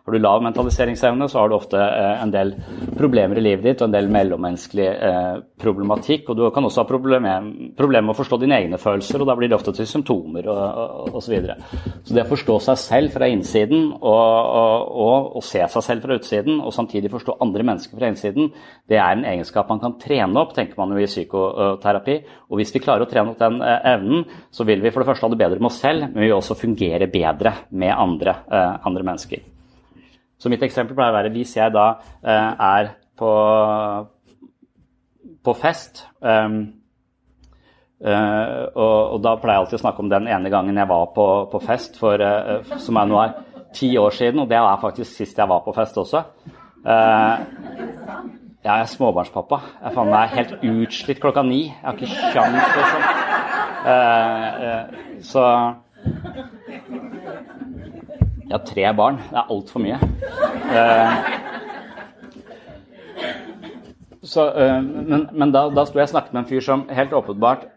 Har 0.10 0.16
du 0.18 0.24
lav 0.24 0.42
mentaliseringsevne, 0.42 1.28
så 1.30 1.38
har 1.38 1.50
du 1.50 1.54
ofte 1.54 1.78
eh, 1.78 2.22
en 2.24 2.32
del 2.34 2.56
problemer 2.98 3.38
i 3.38 3.44
livet 3.46 3.62
ditt 3.62 3.82
og 3.84 3.92
en 3.92 3.94
del 3.94 4.08
mellommenneskelig 4.10 4.88
eh, 4.90 5.36
problematikk. 5.62 6.32
Og 6.32 6.40
du 6.40 6.42
kan 6.56 6.66
også 6.66 6.82
ha 6.82 6.88
problemer 6.90 7.44
med 7.46 8.10
å 8.10 8.16
forstå 8.18 8.40
dine 8.42 8.58
egne 8.58 8.80
følelser, 8.82 9.22
og 9.22 9.30
da 9.30 9.36
blir 9.38 9.52
det 9.52 9.60
ofte 9.60 9.76
til 9.78 9.86
symptomer 9.86 10.50
osv. 10.50 11.20
Så, 11.20 11.30
videre. 11.30 11.60
så 12.02 12.16
det 12.16 12.24
å 12.24 12.30
forstå 12.32 12.56
seg 12.66 12.80
selv 12.82 13.14
fra 13.14 13.28
innsiden 13.30 13.92
og, 14.00 14.08
og, 14.08 14.88
og, 15.04 15.28
og, 15.38 15.46
se 15.46 15.62
seg 15.76 15.86
selv 15.86 16.08
fra 16.08 16.18
utsiden, 16.18 16.58
og 16.58 16.74
samtidig 16.74 17.14
forstå 17.14 17.38
andre 17.46 17.68
mennesker 17.70 18.02
fra 18.02 18.10
innsiden, 18.10 18.50
det 18.90 18.98
er 18.98 19.14
en 19.14 19.28
egenskap 19.30 19.70
man 19.70 19.84
kan 19.84 19.94
trene 20.02 20.42
opp, 20.42 20.58
tenker 20.58 20.80
man 20.82 20.96
jo 20.96 21.04
i 21.04 21.12
psykoterapi. 21.12 22.18
Og 22.50 22.64
hvis 22.64 22.74
vi 22.74 22.82
klarer 22.82 23.06
å 23.06 23.12
trene 23.14 23.36
opp 23.36 23.46
den 23.46 23.62
eh, 23.62 23.94
evnen, 23.94 24.26
så 24.50 24.66
vil 24.66 24.82
vi 24.82 24.90
for 24.90 25.06
det 25.06 25.12
første 25.12 25.30
ha 25.30 25.36
det 25.36 25.42
bedre 25.46 25.62
med 25.62 25.70
oss 25.70 25.80
selv, 25.86 26.10
men 26.10 26.18
vi 26.24 26.32
vil 26.32 26.40
også 26.40 26.58
fungere 26.58 27.12
bedre 27.14 27.54
med 27.70 27.94
andre, 27.94 28.40
andre 28.50 29.06
mennesker. 29.06 29.46
Så 30.40 30.50
mitt 30.52 30.64
eksempel 30.64 30.96
pleier 30.96 31.12
å 31.12 31.18
være 31.18 31.32
hvis 31.34 31.56
jeg 31.58 31.74
da 31.76 31.88
eh, 32.24 32.52
er 32.64 32.94
på, 33.20 33.32
på 35.44 35.56
fest 35.60 36.06
um, 36.24 36.62
uh, 38.06 38.64
og, 38.72 39.00
og, 39.16 39.18
da 39.26 39.36
pleier 39.42 39.58
jeg 39.58 39.64
alltid 39.66 39.80
å 39.80 39.84
snakke 39.84 40.04
om 40.06 40.12
den 40.12 40.30
ene 40.32 40.52
gangen 40.54 40.80
jeg 40.80 40.90
var 40.90 41.10
på, 41.16 41.26
på 41.52 41.62
fest, 41.64 42.00
for, 42.00 42.24
uh, 42.24 42.78
som 42.80 43.00
er 43.02 43.10
nå 43.10 43.20
er 43.20 43.36
ti 43.76 43.92
år 44.00 44.16
siden, 44.16 44.40
og 44.44 44.50
det 44.50 44.58
er 44.62 44.82
faktisk 44.82 45.12
sist 45.12 45.38
jeg 45.38 45.52
var 45.52 45.66
på 45.66 45.76
fest 45.76 46.00
også. 46.00 46.24
Uh, 46.86 47.36
jeg 48.64 48.76
er 48.76 48.88
småbarnspappa. 48.92 49.60
Jeg 49.84 49.96
faen 49.96 50.10
meg 50.12 50.34
helt 50.36 50.56
utslitt 50.68 51.22
klokka 51.24 51.44
ni. 51.48 51.62
Jeg 51.68 51.84
har 51.84 51.96
ikke 51.96 52.32
kjangs, 52.34 52.66
liksom. 52.80 53.02
så 55.30 55.44
jeg 58.50 58.58
har 58.58 58.66
tre 58.66 58.86
barn. 58.98 59.20
Det 59.30 59.38
er 59.38 59.52
altfor 59.54 59.84
mye. 59.84 59.98
Uh, 60.74 61.14
så, 64.26 64.48
uh, 64.50 64.80
men, 64.82 65.28
men, 65.30 65.52
da, 65.54 65.68
da 65.70 65.86
sto 65.86 66.02
jeg 66.02 66.10
og 66.10 66.14
snakket 66.16 66.34
med 66.34 66.42
en 66.42 66.50
fyr 66.50 66.66
som 66.66 66.88
helt 66.90 67.14
åpenbart 67.14 67.68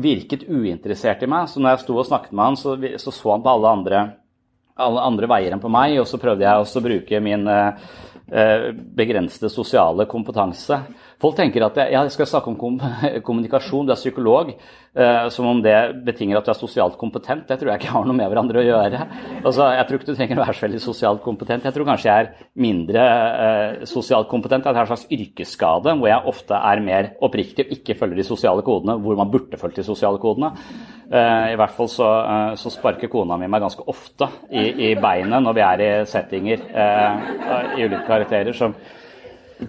virket 0.00 0.46
uinteressert 0.48 1.20
i 1.20 1.28
meg. 1.28 1.50
Så 1.52 1.60
når 1.60 1.76
jeg 1.76 1.82
sto 1.84 1.98
og 2.00 2.08
snakket 2.08 2.32
med 2.32 2.44
han, 2.48 2.56
så 2.56 2.78
så, 2.96 3.12
så 3.12 3.34
han 3.34 3.44
på 3.44 3.52
alle 3.52 3.74
andre, 3.76 4.00
alle 4.80 5.04
andre 5.04 5.28
veier 5.34 5.52
enn 5.52 5.60
på 5.60 5.72
meg. 5.72 5.98
Og 6.00 6.08
så 6.08 6.20
prøvde 6.22 6.46
jeg 6.46 6.64
også 6.64 6.80
å 6.80 6.86
bruke 6.88 7.20
min 7.28 7.44
uh, 7.44 7.76
begrensede 8.32 9.50
sosiale 9.52 10.06
kompetanse. 10.08 10.78
Folk 11.20 11.36
tenker 11.36 11.66
at 11.66 11.76
jeg, 11.76 11.92
jeg 11.92 12.14
skal 12.14 12.30
snakke 12.30 12.48
om 12.50 12.78
kommunikasjon, 13.26 13.86
du 13.86 13.92
er 13.92 14.00
psykolog. 14.00 14.54
Uh, 14.92 15.30
som 15.32 15.46
om 15.48 15.60
det 15.64 15.72
betinger 16.04 16.36
at 16.36 16.44
du 16.44 16.50
er 16.52 16.56
sosialt 16.58 16.98
kompetent. 17.00 17.46
Det 17.48 17.56
tror 17.56 17.70
jeg 17.70 17.80
ikke 17.80 17.92
har 17.94 18.02
noe 18.04 18.16
med 18.16 18.28
hverandre 18.28 18.60
å 18.60 18.64
gjøre. 18.66 18.98
Altså, 19.38 19.70
jeg 19.72 19.86
tror 19.88 19.96
ikke 19.96 20.08
du 20.10 20.18
trenger 20.18 20.40
å 20.40 20.42
være 20.42 20.56
så 20.58 20.64
veldig 20.66 20.80
sosialt 20.84 21.22
kompetent. 21.24 21.64
Jeg 21.64 21.72
tror 21.72 21.88
kanskje 21.88 22.10
jeg 22.10 22.26
er 22.26 22.50
mindre 22.60 23.04
eh, 23.06 23.86
sosialt 23.88 24.28
kompetent. 24.28 24.68
Jeg 24.68 24.76
har 24.76 24.84
en 24.84 24.90
slags 24.90 25.06
yrkesskade 25.16 25.94
hvor 25.96 26.10
jeg 26.10 26.32
ofte 26.34 26.60
er 26.72 26.82
mer 26.84 27.08
oppriktig 27.24 27.64
og 27.64 27.72
ikke 27.78 27.96
følger 28.02 28.20
de 28.20 28.26
sosiale 28.28 28.64
kodene 28.66 28.98
hvor 29.00 29.16
man 29.16 29.32
burde 29.32 29.60
fulgt 29.62 29.80
de 29.80 29.86
sosiale 29.86 30.20
kodene. 30.20 30.52
Eh, 31.08 31.54
I 31.54 31.56
hvert 31.56 31.72
fall 31.78 31.88
så, 31.88 32.10
så, 32.60 32.74
sparker 32.76 33.08
kona 33.12 33.40
mi 33.40 33.48
meg 33.48 33.64
ganske 33.64 33.88
ofte 33.88 34.28
i, 34.52 34.90
i 34.90 34.92
beinet 35.00 35.40
når 35.40 35.56
vi 35.56 35.64
er 35.70 35.86
i 35.86 35.90
settinger 36.08 36.68
i 36.68 37.88
ulike 37.88 38.04
karakterer 38.22 38.56
som 38.56 38.78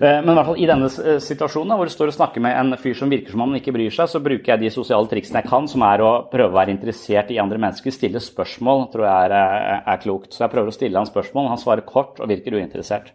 Eh, 0.01 0.21
men 0.25 0.29
i 0.31 0.35
hvert 0.37 0.47
fall 0.47 0.59
i 0.61 0.67
denne 0.69 0.87
eh, 0.89 1.19
situasjonen 1.21 1.77
hvor 1.77 1.89
du 1.89 1.93
står 1.93 2.11
og 2.11 2.15
snakker 2.17 2.43
med 2.43 2.55
en 2.57 2.77
fyr 2.81 2.95
som 2.97 3.11
virker 3.11 3.33
som 3.33 3.43
om 3.43 3.51
han 3.51 3.59
ikke 3.59 3.75
bryr 3.75 3.93
seg, 3.93 4.09
så 4.09 4.21
bruker 4.23 4.53
jeg 4.53 4.63
de 4.63 4.73
sosiale 4.73 5.09
triksene 5.11 5.43
jeg 5.43 5.49
kan, 5.51 5.67
som 5.69 5.85
er 5.85 6.03
å 6.03 6.11
prøve 6.31 6.49
å 6.49 6.57
være 6.57 6.73
interessert 6.73 7.31
i 7.33 7.39
andre 7.41 7.61
mennesker. 7.61 7.93
Stille 7.93 8.21
spørsmål 8.23 8.87
tror 8.93 9.07
jeg 9.07 9.29
er, 9.29 9.37
er, 9.37 9.81
er 9.93 10.03
klokt. 10.03 10.33
Så 10.33 10.45
jeg 10.45 10.53
prøver 10.55 10.71
å 10.71 10.75
stille 10.75 10.99
han 10.99 11.09
spørsmål. 11.09 11.51
Han 11.53 11.61
svarer 11.61 11.85
kort 11.87 12.21
og 12.23 12.31
virker 12.31 12.57
uinteressert. 12.57 13.13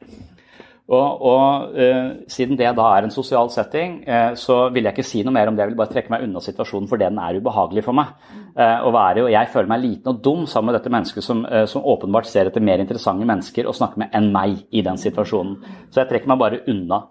Og, 0.88 1.20
og 1.20 1.74
uh, 1.76 2.12
Siden 2.32 2.56
det 2.56 2.70
da 2.78 2.84
er 2.96 3.04
en 3.04 3.12
sosial 3.12 3.50
setting, 3.52 3.98
uh, 4.08 4.32
så 4.40 4.56
vil 4.72 4.88
jeg 4.88 4.96
ikke 4.96 5.04
si 5.04 5.20
noe 5.24 5.34
mer 5.36 5.50
om 5.50 5.56
det. 5.56 5.66
Jeg 5.66 5.74
vil 5.74 5.80
bare 5.82 5.92
trekke 5.92 6.12
meg 6.14 6.24
unna 6.24 6.40
situasjonen, 6.40 6.88
for 6.88 7.00
den 7.00 7.20
er 7.20 7.36
ubehagelig 7.36 7.84
for 7.84 7.98
meg. 7.98 8.14
Uh, 8.56 8.88
å 8.88 8.92
være, 8.94 9.26
og 9.26 9.32
Jeg 9.34 9.52
føler 9.52 9.68
meg 9.68 9.84
liten 9.84 10.14
og 10.14 10.22
dum 10.24 10.46
sammen 10.48 10.72
med 10.72 10.78
dette 10.78 10.92
mennesket 10.94 11.26
som, 11.26 11.44
som, 11.68 11.84
åpenbart 11.92 12.30
ser 12.30 12.48
etter 12.48 12.64
mer 12.64 12.80
interessante 12.80 13.28
mennesker 13.28 13.68
å 13.68 13.76
snakke 13.76 14.00
med 14.00 14.16
enn 14.16 14.32
meg 14.32 14.64
i 14.72 14.84
den 14.86 15.00
situasjonen. 15.00 15.60
Så 15.92 16.02
jeg 16.02 16.10
trekker 16.10 16.32
meg 16.32 16.40
bare 16.40 16.64
unna. 16.72 17.04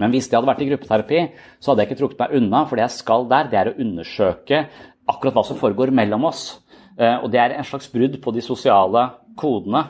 Men 0.00 0.14
hvis 0.14 0.30
det 0.30 0.38
hadde 0.38 0.48
vært 0.52 0.62
i 0.64 0.70
gruppeterapi, 0.70 1.26
så 1.58 1.72
hadde 1.72 1.82
jeg 1.82 1.90
ikke 1.90 2.00
trukket 2.04 2.22
meg 2.22 2.38
unna. 2.38 2.64
For 2.68 2.78
det 2.78 2.86
jeg 2.86 3.00
skal 3.00 3.26
der, 3.32 3.50
det 3.50 3.58
er 3.58 3.72
å 3.72 3.78
undersøke 3.82 4.64
akkurat 5.10 5.34
hva 5.34 5.44
som 5.50 5.58
foregår 5.58 5.90
mellom 5.92 6.30
oss. 6.30 6.44
Og 6.96 7.26
det 7.32 7.40
er 7.42 7.56
en 7.56 7.66
slags 7.66 7.90
brudd 7.92 8.16
på 8.22 8.32
de 8.32 8.42
sosiale 8.44 9.02
kodene. 9.40 9.82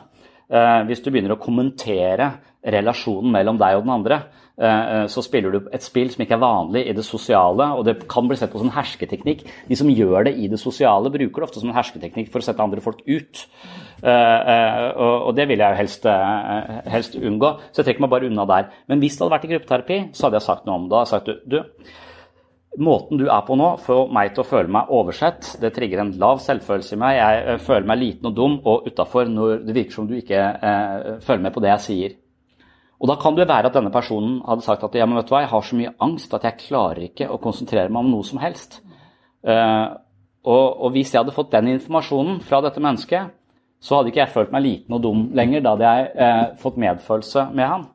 Hvis 0.89 0.99
du 1.03 1.07
begynner 1.13 1.37
å 1.37 1.39
kommentere 1.39 2.27
relasjonen 2.61 3.33
mellom 3.33 3.57
deg 3.57 3.77
og 3.77 3.85
den 3.85 3.93
andre, 3.93 4.17
eh, 4.57 4.65
eh, 4.67 5.05
så 5.09 5.23
spiller 5.25 5.51
du 5.51 5.69
et 5.73 5.83
spill 5.83 6.11
som 6.13 6.21
ikke 6.21 6.35
er 6.37 6.43
vanlig 6.43 6.83
i 6.87 6.93
det 6.93 7.05
sosiale, 7.05 7.71
og 7.77 7.85
det 7.85 8.07
kan 8.07 8.27
bli 8.27 8.37
sett 8.37 8.51
på 8.51 8.59
som 8.61 8.69
en 8.69 8.75
hersketeknikk. 8.75 9.43
De 9.67 9.75
som 9.75 9.89
gjør 9.89 10.25
det 10.25 10.35
i 10.37 10.47
det 10.47 10.59
sosiale, 10.59 11.09
bruker 11.09 11.41
det 11.41 11.49
ofte 11.49 11.59
som 11.59 11.71
en 11.71 11.75
hersketeknikk 11.77 12.29
for 12.31 12.41
å 12.41 12.45
sette 12.45 12.61
andre 12.61 12.81
folk 12.81 13.01
ut. 13.07 13.47
Eh, 14.03 14.91
og 14.97 15.33
det 15.35 15.47
vil 15.49 15.61
jeg 15.61 15.73
jo 15.73 15.81
helst, 15.81 16.05
helst 16.89 17.17
unngå, 17.17 17.57
så 17.71 17.81
jeg 17.81 17.91
trekker 17.91 18.05
meg 18.05 18.13
bare 18.13 18.29
unna 18.29 18.45
der. 18.45 18.71
Men 18.87 19.01
hvis 19.01 19.17
det 19.17 19.25
hadde 19.25 19.35
vært 19.37 19.49
i 19.49 19.53
gruppeterapi, 19.55 19.99
så 20.13 20.27
hadde 20.27 20.39
jeg 20.39 20.49
sagt 20.49 20.65
noe 20.65 20.77
om 20.77 20.87
det. 20.89 21.01
Jeg 21.01 21.13
sagt, 21.15 21.35
du, 21.45 21.61
Måten 22.79 23.19
du 23.19 23.25
er 23.27 23.41
på 23.43 23.57
nå, 23.59 23.73
får 23.83 24.13
meg 24.15 24.29
til 24.31 24.45
å 24.45 24.47
føle 24.47 24.71
meg 24.71 24.87
oversett. 24.95 25.57
Det 25.59 25.73
trigger 25.75 26.05
en 26.05 26.13
lav 26.15 26.39
selvfølelse 26.39 26.95
i 26.95 27.01
meg. 27.01 27.17
Jeg 27.17 27.59
føler 27.65 27.89
meg 27.89 27.99
liten 27.99 28.29
og 28.29 28.37
dum 28.37 28.53
og 28.63 28.87
utafor 28.87 29.27
når 29.27 29.65
det 29.65 29.75
virker 29.75 29.97
som 29.97 30.07
du 30.07 30.15
ikke 30.15 30.39
følger 31.19 31.43
med 31.43 31.51
på 31.51 31.65
det 31.65 31.73
jeg 31.73 31.83
sier. 31.89 32.15
Og 33.01 33.09
da 33.09 33.17
kan 33.17 33.33
det 33.33 33.47
være 33.49 33.71
at 33.71 33.75
denne 33.75 33.89
personen 33.93 34.39
hadde 34.45 34.61
sagt 34.65 34.83
at 34.85 34.95
ja, 34.95 35.07
men 35.09 35.17
vet 35.17 35.29
du 35.29 35.33
hva, 35.33 35.41
jeg 35.41 35.51
har 35.51 35.63
så 35.65 35.77
mye 35.77 35.93
angst 36.05 36.33
at 36.37 36.43
jeg 36.45 36.59
klarer 36.67 37.07
ikke 37.07 37.29
å 37.33 37.39
konsentrere 37.41 37.89
meg 37.89 38.03
om 38.03 38.11
noe 38.13 38.27
som 38.27 38.41
helst. 38.41 38.77
Uh, 39.41 39.97
og, 40.45 40.65
og, 40.85 40.91
hvis 40.93 41.09
jeg 41.13 41.23
hadde 41.23 41.33
fått 41.33 41.53
den 41.53 41.71
informasjonen 41.73 42.37
fra 42.45 42.59
dette 42.61 42.81
mennesket, 42.83 43.33
så 43.81 43.97
hadde 43.97 44.11
ikke 44.11 44.21
jeg 44.21 44.33
følt 44.35 44.53
meg 44.53 44.65
liten 44.67 44.93
og 44.97 45.01
dum 45.01 45.23
lenger. 45.37 45.63
Da 45.65 45.73
hadde 45.73 45.89
jeg 45.89 46.11
uh, 46.13 46.43
fått 46.61 46.77
medfølelse 46.81 47.47
med 47.57 47.69
han. 47.73 47.87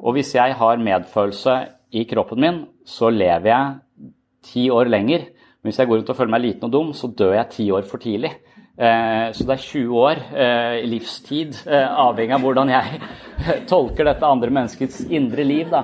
Og 0.00 0.16
hvis 0.16 0.32
jeg 0.32 0.56
har 0.56 0.80
medfølelse 0.80 1.58
i 2.00 2.06
kroppen 2.08 2.40
min, 2.40 2.62
så 2.88 3.10
lever 3.12 3.50
jeg 3.52 4.08
ti 4.48 4.70
år 4.72 4.88
lenger. 4.88 5.28
Men 5.60 5.68
hvis 5.68 5.82
jeg 5.82 5.90
går 5.90 6.00
rundt 6.00 6.14
og 6.14 6.16
føler 6.16 6.32
meg 6.32 6.44
liten 6.46 6.70
og 6.70 6.72
dum, 6.72 6.94
så 6.96 7.12
dør 7.12 7.36
jeg 7.36 7.52
ti 7.52 7.68
år 7.76 7.84
for 7.88 8.00
tidlig. 8.00 8.32
Eh, 8.80 9.32
så 9.36 9.44
det 9.44 9.56
er 9.56 9.64
20 9.64 9.96
år 10.00 10.20
i 10.80 10.86
livstid, 10.88 11.56
eh, 11.68 11.84
avhengig 11.84 12.32
av 12.32 12.44
hvordan 12.44 12.70
jeg 12.72 13.00
tolker 13.70 14.06
dette 14.08 14.24
andre 14.24 14.52
menneskets 14.56 15.02
indre 15.12 15.44
liv. 15.44 15.68
Da. 15.72 15.82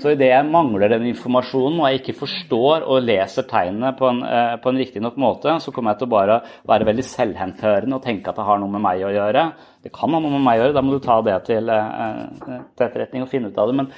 Så 0.00 0.14
idet 0.14 0.32
jeg 0.32 0.48
mangler 0.48 0.90
den 0.90 1.04
informasjonen 1.12 1.78
og 1.78 1.86
jeg 1.86 2.00
ikke 2.00 2.16
forstår 2.22 2.86
og 2.88 3.04
leser 3.04 3.46
tegnene 3.46 3.92
på 3.98 4.08
en, 4.08 4.22
på 4.62 4.72
en 4.72 4.80
riktig 4.80 5.02
nok 5.04 5.20
måte, 5.20 5.54
så 5.62 5.74
kommer 5.74 5.92
jeg 5.92 6.02
til 6.02 6.08
å 6.08 6.14
bare 6.16 6.38
være 6.72 6.88
veldig 6.88 7.04
selvhenthørende 7.06 7.98
og 8.00 8.06
tenke 8.06 8.32
at 8.32 8.40
det 8.40 8.48
har 8.48 8.62
noe 8.62 8.72
med 8.72 8.82
meg 8.88 9.04
å 9.06 9.12
gjøre. 9.12 9.46
Det 9.84 9.92
kan 9.94 10.16
ha 10.16 10.22
noe 10.22 10.32
med 10.32 10.46
meg 10.46 10.58
å 10.58 10.64
gjøre, 10.64 10.76
da 10.78 10.84
må 10.86 10.96
du 10.96 11.04
ta 11.04 11.20
det 11.26 11.36
til, 11.50 11.68
til 11.68 12.86
etterretning 12.88 13.26
og 13.26 13.30
finne 13.30 13.52
ut 13.52 13.60
av 13.60 13.68
det. 13.70 13.76
Men, 13.82 13.92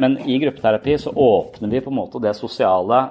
men, 0.00 0.16
i 0.24 0.40
gruppeterapi 0.40 0.96
så 1.04 1.12
åpner 1.12 1.70
vi 1.70 1.84
på 1.84 1.92
en 1.92 2.00
måte 2.00 2.22
det 2.24 2.34
sosiale 2.38 3.04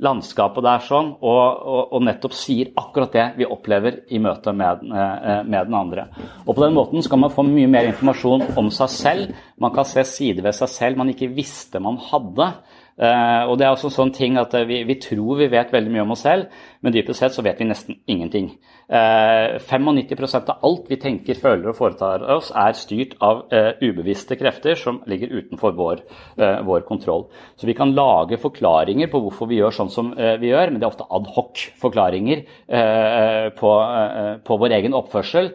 landskapet 0.00 0.64
der 0.64 0.82
sånn, 0.84 1.12
og, 1.20 1.40
og, 1.60 1.80
og, 1.92 2.02
nettopp 2.06 2.34
sier 2.36 2.72
akkurat 2.80 3.14
det 3.14 3.26
vi 3.38 3.48
opplever 3.48 4.00
i 4.12 4.20
møte 4.22 4.54
med, 4.56 4.84
eh, 4.88 5.40
med, 5.44 5.68
den 5.68 5.76
andre. 5.76 6.06
Og 6.46 6.54
På 6.54 6.64
den 6.64 6.76
måten 6.76 7.04
skal 7.04 7.20
man 7.22 7.34
få 7.34 7.44
mye 7.46 7.70
mer 7.70 7.90
informasjon 7.90 8.46
om 8.60 8.70
seg 8.74 8.92
selv. 8.94 9.34
Man 9.60 9.74
kan 9.76 9.88
se 9.88 10.04
sider 10.08 10.48
ved 10.48 10.56
seg 10.56 10.72
selv 10.72 11.00
man 11.00 11.12
ikke 11.12 11.30
visste 11.36 11.82
man 11.82 12.00
hadde. 12.10 12.52
Uh, 13.00 13.48
og 13.48 13.54
det 13.56 13.64
er 13.64 13.72
også 13.72 13.88
sånn 13.88 14.10
ting 14.12 14.34
at 14.36 14.52
vi, 14.68 14.82
vi, 14.84 14.98
tror 15.00 15.38
vi 15.38 15.46
vet 15.48 15.70
veldig 15.72 15.92
mye 15.94 16.02
om 16.04 16.10
oss 16.12 16.26
selv, 16.26 16.50
men 16.80 16.94
dypest 16.94 17.20
sett 17.20 17.34
så 17.36 17.42
vet 17.44 17.60
vi 17.60 17.68
nesten 17.68 17.98
ingenting. 18.08 18.50
Eh, 18.88 19.58
95% 19.60 20.48
av 20.50 20.64
alt 20.66 20.88
vi 20.88 20.96
tenker, 21.00 21.36
føler 21.36 21.70
og 21.70 21.76
foretar 21.76 22.24
oss, 22.32 22.48
er 22.56 22.76
styrt 22.78 23.16
av 23.24 23.44
eh, 23.52 23.74
ubevisste 23.84 24.38
krefter 24.40 24.78
som 24.80 25.02
ligger 25.10 25.34
utenfor 25.34 25.76
vår, 25.76 26.02
eh, 26.40 26.62
vår, 26.64 26.86
kontroll. 26.88 27.26
Så 27.60 27.68
vi 27.68 27.76
kan 27.76 27.92
lage 27.94 28.40
forklaringer 28.40 29.12
på 29.12 29.20
hvorfor 29.26 29.50
vi 29.50 29.60
gjør 29.60 29.76
sånn 29.76 29.92
som 29.92 30.10
eh, 30.16 30.38
vi 30.40 30.54
gjør, 30.54 30.72
men 30.72 30.80
det 30.80 30.88
er 30.88 30.94
ofte 30.94 31.08
adhoc-forklaringer 31.20 32.44
eh, 32.48 33.46
på, 33.60 33.76
eh, 34.00 34.34
på, 34.46 34.60
vår 34.60 34.76
egen 34.80 34.96
oppførsel 34.96 35.52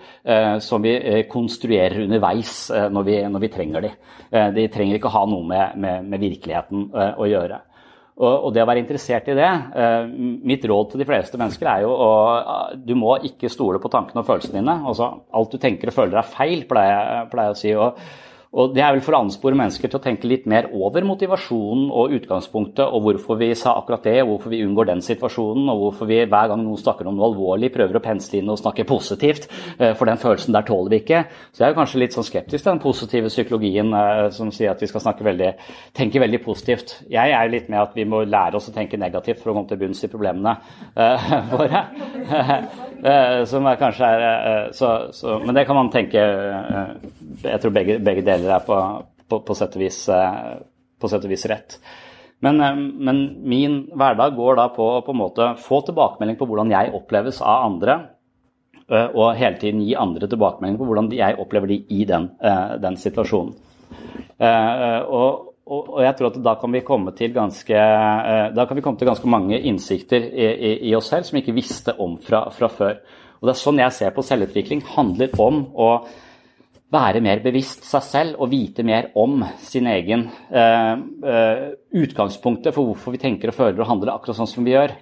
som 0.61 0.83
vi 0.83 0.93
konstruerer 1.29 2.03
underveis 2.03 2.69
når 2.91 3.05
vi, 3.05 3.15
når 3.29 3.41
vi 3.43 3.49
trenger 3.53 3.85
de. 3.85 3.91
de 4.55 4.65
trenger 4.73 4.97
ikke 4.97 5.11
ha 5.13 5.23
noe 5.29 5.45
med, 5.47 5.77
med, 5.81 6.07
med 6.09 6.21
virkeligheten 6.21 6.89
å 6.93 7.27
gjøre. 7.29 7.59
Og, 8.15 8.53
det 8.55 8.61
å 8.63 8.67
være 8.69 8.79
interessert 8.79 9.25
i 9.27 9.33
det 9.35 9.47
eh, 9.75 10.05
Mitt 10.47 10.63
råd 10.63 10.93
til 10.93 11.01
de 11.01 11.07
fleste 11.09 11.35
mennesker 11.35 11.67
er 11.67 11.81
jo 11.83 11.89
å 11.91 12.11
Du 12.87 12.93
må 12.95 13.17
ikke 13.27 13.51
stole 13.51 13.81
på 13.83 13.91
tankene 13.91 14.21
og 14.21 14.29
følelsene 14.29 14.61
dine. 14.61 14.77
Altså, 14.87 15.09
alt 15.35 15.51
du 15.51 15.59
tenker 15.59 15.91
og 15.91 15.97
føler 15.97 16.21
er 16.21 16.29
feil, 16.29 16.63
pleier 16.69 17.27
jeg 17.27 17.51
å 17.51 17.59
si. 17.59 17.73
Og 17.75 17.99
og 18.55 18.71
Det 18.75 18.83
er 18.83 18.93
vel 18.95 19.03
for 19.03 19.17
å 19.17 19.19
anspore 19.25 19.57
mennesker 19.59 19.91
til 19.91 19.99
å 19.99 20.03
tenke 20.03 20.29
litt 20.31 20.45
mer 20.47 20.69
over 20.71 21.03
motivasjonen 21.03 21.89
og 21.91 22.13
utgangspunktet, 22.15 22.85
og 22.87 23.03
hvorfor 23.03 23.39
vi 23.41 23.49
sa 23.57 23.73
akkurat 23.75 24.05
det, 24.07 24.21
hvorfor 24.23 24.53
vi 24.53 24.61
unngår 24.63 24.87
den 24.87 25.03
situasjonen, 25.03 25.67
og 25.73 25.81
hvorfor 25.81 26.07
vi 26.07 26.21
hver 26.23 26.51
gang 26.51 26.63
noen 26.63 26.79
snakker 26.79 27.09
om 27.09 27.17
noe 27.17 27.27
alvorlig, 27.27 27.73
prøver 27.73 27.99
å 27.99 28.03
pensle 28.05 28.39
inn 28.39 28.53
og 28.53 28.61
snakke 28.61 28.87
positivt. 28.87 29.49
Eh, 29.75 29.91
for 29.99 30.07
den 30.07 30.21
følelsen 30.21 30.55
der 30.55 30.67
tåler 30.67 30.93
vi 30.93 31.01
ikke. 31.03 31.25
Så 31.51 31.61
jeg 31.61 31.67
er 31.67 31.73
jo 31.73 31.79
kanskje 31.81 32.01
litt 32.05 32.15
sånn 32.15 32.27
skeptisk 32.27 32.63
til 32.63 32.71
den 32.71 32.83
positive 32.85 33.33
psykologien 33.33 33.91
eh, 33.91 34.21
som 34.35 34.53
sier 34.55 34.71
at 34.71 34.83
vi 34.83 34.89
skal 34.91 35.03
veldig, 35.27 35.51
tenke 35.97 36.23
veldig 36.23 36.41
positivt. 36.47 36.95
Jeg 37.11 37.35
er 37.35 37.51
litt 37.51 37.67
med 37.67 37.81
at 37.81 37.99
vi 37.99 38.07
må 38.07 38.23
lære 38.23 38.55
oss 38.55 38.71
å 38.71 38.75
tenke 38.75 38.99
negativt 39.01 39.43
for 39.43 39.51
å 39.51 39.57
komme 39.59 39.67
til 39.67 39.83
bunns 39.83 40.03
i 40.07 40.11
problemene 40.11 40.55
uh, 40.95 41.27
våre. 41.53 41.83
som 43.51 43.67
er 43.67 43.77
kanskje 43.77 44.07
er 44.07 44.71
så, 44.73 44.89
så, 45.13 45.35
Men 45.43 45.57
det 45.57 45.65
kan 45.67 45.77
man 45.77 45.91
tenke 45.93 46.21
Jeg 47.43 47.61
tror 47.61 47.73
begge, 47.75 47.99
begge 48.03 48.23
deler 48.25 48.57
er 48.57 48.65
på, 48.65 48.79
på, 49.29 49.39
på, 49.45 49.55
sett 49.57 49.77
vis, 49.79 50.01
eh, 50.09 50.57
på, 51.01 51.11
sett 51.11 51.25
og 51.25 51.31
vis, 51.31 51.45
rett. 51.51 51.77
Men, 52.45 52.59
eh, 52.61 52.75
men, 52.77 53.23
min 53.47 53.79
hverdag 53.95 54.35
går 54.37 54.59
da 54.59 54.67
på 54.75 54.89
å 54.99 55.49
få 55.61 55.81
tilbakemelding 55.87 56.37
på 56.39 56.49
hvordan 56.49 56.73
jeg 56.73 56.93
oppleves 56.97 57.41
av 57.41 57.65
andre. 57.69 57.97
Eh, 58.85 59.09
og 59.15 59.35
hele 59.39 59.57
tiden 59.61 59.81
gi 59.85 59.97
andre 59.97 60.29
tilbakemelding 60.29 60.77
på 60.79 60.89
hvordan 60.89 61.11
jeg 61.15 61.39
opplever 61.41 61.73
de 61.73 61.81
i 61.89 62.05
den, 62.05 62.29
den 62.81 62.97
situasjonen. 63.01 63.55
Og, 64.35 65.43
og, 65.65 65.91
og, 65.95 65.99
jeg 66.03 66.15
tror 66.17 66.27
at 66.31 66.39
da 66.43 66.53
kan 66.59 66.73
vi 66.73 66.81
komme 66.85 67.13
til 67.15 67.31
ganske, 67.33 67.77
vi 67.77 68.83
komme 68.83 68.99
til 68.99 69.07
ganske 69.07 69.29
mange 69.31 69.59
innsikter 69.69 70.25
i, 70.27 70.47
i, 70.51 70.71
i 70.89 70.95
oss 70.97 71.07
selv 71.13 71.25
som 71.25 71.37
vi 71.37 71.45
ikke 71.45 71.55
visste 71.55 71.95
om 72.01 72.17
fra, 72.21 72.43
fra, 72.53 72.69
før. 72.69 72.99
Og 73.39 73.47
det 73.47 73.53
er 73.55 73.61
sånn 73.61 73.81
jeg 73.81 73.95
ser 73.95 74.13
på 74.15 74.25
selvutvikling. 74.25 74.83
handler 74.95 75.33
om 75.41 75.63
å 75.73 75.89
være 76.93 77.21
mer 77.23 77.41
bevisst 77.43 77.85
seg 77.87 78.03
selv 78.05 78.41
og 78.41 78.51
vite 78.51 78.85
mer 78.85 79.09
om 79.17 79.41
sin 79.63 79.87
egen 79.89 80.27
eh, 80.53 80.93
uh, 81.25 81.63
Utgangspunktet 81.95 82.75
for 82.75 82.91
hvorfor 82.91 83.15
vi 83.15 83.21
tenker 83.23 83.49
og 83.49 83.57
føler 83.57 83.81
og 83.81 83.89
handler 83.89 84.13
akkurat 84.13 84.37
sånn 84.37 84.51
som 84.51 84.67
vi 84.67 84.75
gjør. 84.75 84.93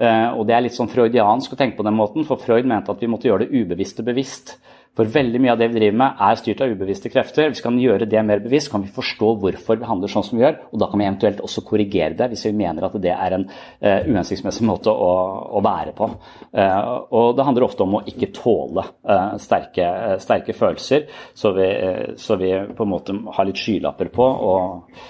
Eh, 0.00 0.28
og 0.32 0.46
Det 0.48 0.54
er 0.56 0.64
litt 0.64 0.76
sånn 0.76 0.90
freudiansk 0.90 1.52
å 1.52 1.58
tenke 1.60 1.76
på 1.76 1.84
den 1.86 1.96
måten, 1.96 2.24
for 2.28 2.40
Freud 2.40 2.68
mente 2.68 2.92
at 2.92 3.02
vi 3.02 3.08
måtte 3.10 3.28
gjøre 3.28 3.46
det 3.46 3.52
ubevisste 3.52 4.04
bevisst. 4.06 4.56
For 4.98 5.06
veldig 5.06 5.38
mye 5.38 5.52
av 5.52 5.60
det 5.60 5.68
vi 5.70 5.78
driver 5.78 5.98
med, 6.00 6.22
er 6.26 6.38
styrt 6.40 6.60
av 6.64 6.72
ubevisste 6.74 7.10
krefter. 7.12 7.46
Hvis 7.48 7.60
vi 7.62 7.66
kan 7.68 7.76
gjøre 7.78 8.08
det 8.10 8.22
mer 8.26 8.42
bevisst, 8.42 8.72
kan 8.72 8.82
vi 8.82 8.90
forstå 8.90 9.28
hvorfor 9.42 9.78
vi 9.78 9.86
handler 9.86 10.10
sånn 10.10 10.26
som 10.26 10.38
vi 10.38 10.42
gjør, 10.42 10.58
og 10.72 10.82
da 10.82 10.88
kan 10.90 11.00
vi 11.00 11.06
eventuelt 11.06 11.42
også 11.46 11.62
korrigere 11.68 12.16
det 12.18 12.28
hvis 12.32 12.42
vi 12.48 12.52
mener 12.58 12.88
at 12.88 12.96
det 13.02 13.12
er 13.14 13.36
en 13.36 13.46
uh, 13.46 14.08
uhensiktsmessig 14.10 14.66
måte 14.66 14.90
å, 14.90 15.12
å 15.54 15.62
være 15.62 15.94
på. 15.96 16.10
Uh, 16.50 17.06
og 17.06 17.38
det 17.38 17.46
handler 17.46 17.68
ofte 17.68 17.86
om 17.86 18.00
å 18.00 18.02
ikke 18.10 18.32
tåle 18.34 18.84
uh, 19.06 19.38
sterke, 19.40 19.86
sterke, 20.26 20.58
følelser, 20.58 21.06
så 21.38 21.54
vi, 21.54 21.70
så 22.18 22.40
vi, 22.40 22.50
på 22.74 22.86
en 22.86 22.92
måte 22.96 23.16
har 23.38 23.48
litt 23.48 23.62
skylapper 23.62 24.12
på. 24.14 24.30
og 24.50 25.00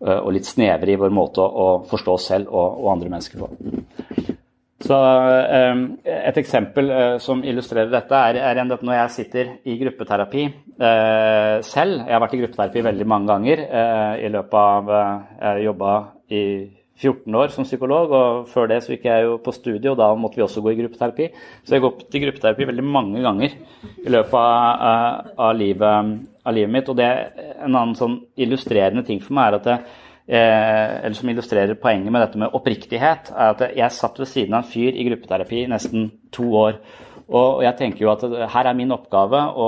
og 0.00 0.30
litt 0.32 0.48
snevre 0.48 0.94
i 0.94 0.96
vår 0.96 1.12
måte 1.12 1.44
å 1.44 1.66
forstå 1.84 2.12
oss 2.16 2.30
selv 2.30 2.48
og 2.56 2.86
andre 2.88 3.12
mennesker 3.12 3.42
på. 3.44 4.38
Så 4.80 4.96
ehm, 4.96 5.84
Et 6.08 6.38
eksempel 6.40 6.90
eh, 6.94 7.18
som 7.20 7.42
illustrerer 7.44 7.90
dette, 7.92 8.16
er, 8.16 8.40
er 8.40 8.64
når 8.64 8.94
jeg 8.96 9.14
sitter 9.16 9.52
i 9.68 9.76
gruppeterapi 9.82 10.44
eh, 10.46 11.56
selv. 11.66 12.06
Jeg 12.06 12.14
har 12.16 12.22
vært 12.24 12.36
i 12.38 12.42
gruppeterapi 12.42 12.84
veldig 12.88 13.08
mange 13.08 13.28
ganger 13.28 13.64
eh, 13.68 14.26
i 14.26 14.32
løpet 14.32 14.60
av 14.60 14.92
Jeg 15.40 15.66
jobba 15.68 15.96
i 16.30 16.44
14 17.00 17.36
år 17.42 17.52
som 17.54 17.64
psykolog, 17.64 18.12
og 18.12 18.48
før 18.52 18.68
det 18.68 18.82
så 18.84 18.92
gikk 18.92 19.06
jeg 19.08 19.24
jo 19.24 19.38
på 19.40 19.54
studie, 19.56 19.88
og 19.88 19.96
da 20.00 20.10
måtte 20.18 20.36
vi 20.36 20.44
også 20.44 20.60
gå 20.64 20.74
i 20.74 20.80
gruppeterapi. 20.82 21.30
Så 21.64 21.74
jeg 21.74 21.80
har 21.80 21.86
gått 21.88 22.16
i 22.16 22.22
gruppeterapi 22.26 22.68
veldig 22.68 22.84
mange 22.84 23.22
ganger 23.24 23.56
i 24.04 24.12
løpet 24.12 24.36
av, 24.36 25.30
av, 25.32 25.54
livet, 25.56 26.12
av 26.44 26.56
livet, 26.56 26.74
mitt. 26.76 26.92
Og 26.92 26.98
det 27.00 27.08
en 27.56 27.72
annen 27.72 27.96
sånn 27.96 28.18
illustrerende 28.40 29.04
ting 29.08 29.22
for 29.24 29.36
meg 29.38 29.48
er 29.48 29.58
at 29.60 29.70
eh, 29.72 29.98
eller 30.30 31.16
som 31.18 31.30
illustrerer 31.32 31.78
poenget 31.80 32.12
med 32.14 32.22
dette 32.22 32.38
med 32.38 32.52
oppriktighet, 32.54 33.32
er 33.34 33.54
at 33.54 33.64
jeg 33.74 33.96
satt 33.96 34.20
ved 34.20 34.28
siden 34.30 34.54
av 34.54 34.62
en 34.62 34.70
fyr 34.70 34.94
i 34.94 35.06
gruppeterapi 35.08 35.64
i 35.64 35.70
nesten 35.72 36.10
to 36.30 36.46
år. 36.60 36.78
Og 37.30 37.62
jeg 37.62 37.76
tenker 37.78 38.04
jo 38.04 38.10
at 38.10 38.24
her 38.50 38.66
er 38.66 38.78
min 38.78 38.90
oppgave 38.94 39.40
å 39.54 39.66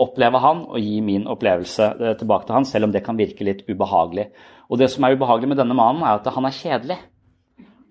oppleve 0.00 0.40
han 0.42 0.62
og 0.68 0.78
gi 0.78 1.00
min 1.02 1.26
opplevelse 1.30 1.88
eh, 1.98 2.12
tilbake 2.20 2.46
til 2.46 2.56
han, 2.56 2.66
selv 2.68 2.86
om 2.86 2.92
det 2.94 3.02
kan 3.06 3.18
virke 3.18 3.46
litt 3.46 3.64
ubehagelig. 3.66 4.28
Og 4.70 4.78
det 4.78 4.90
som 4.92 5.04
er 5.04 5.16
ubehagelig 5.18 5.50
med 5.50 5.58
denne 5.58 5.74
mannen, 5.74 6.04
er 6.06 6.20
at 6.20 6.30
han 6.30 6.46
er 6.46 6.54
kjedelig. 6.54 7.00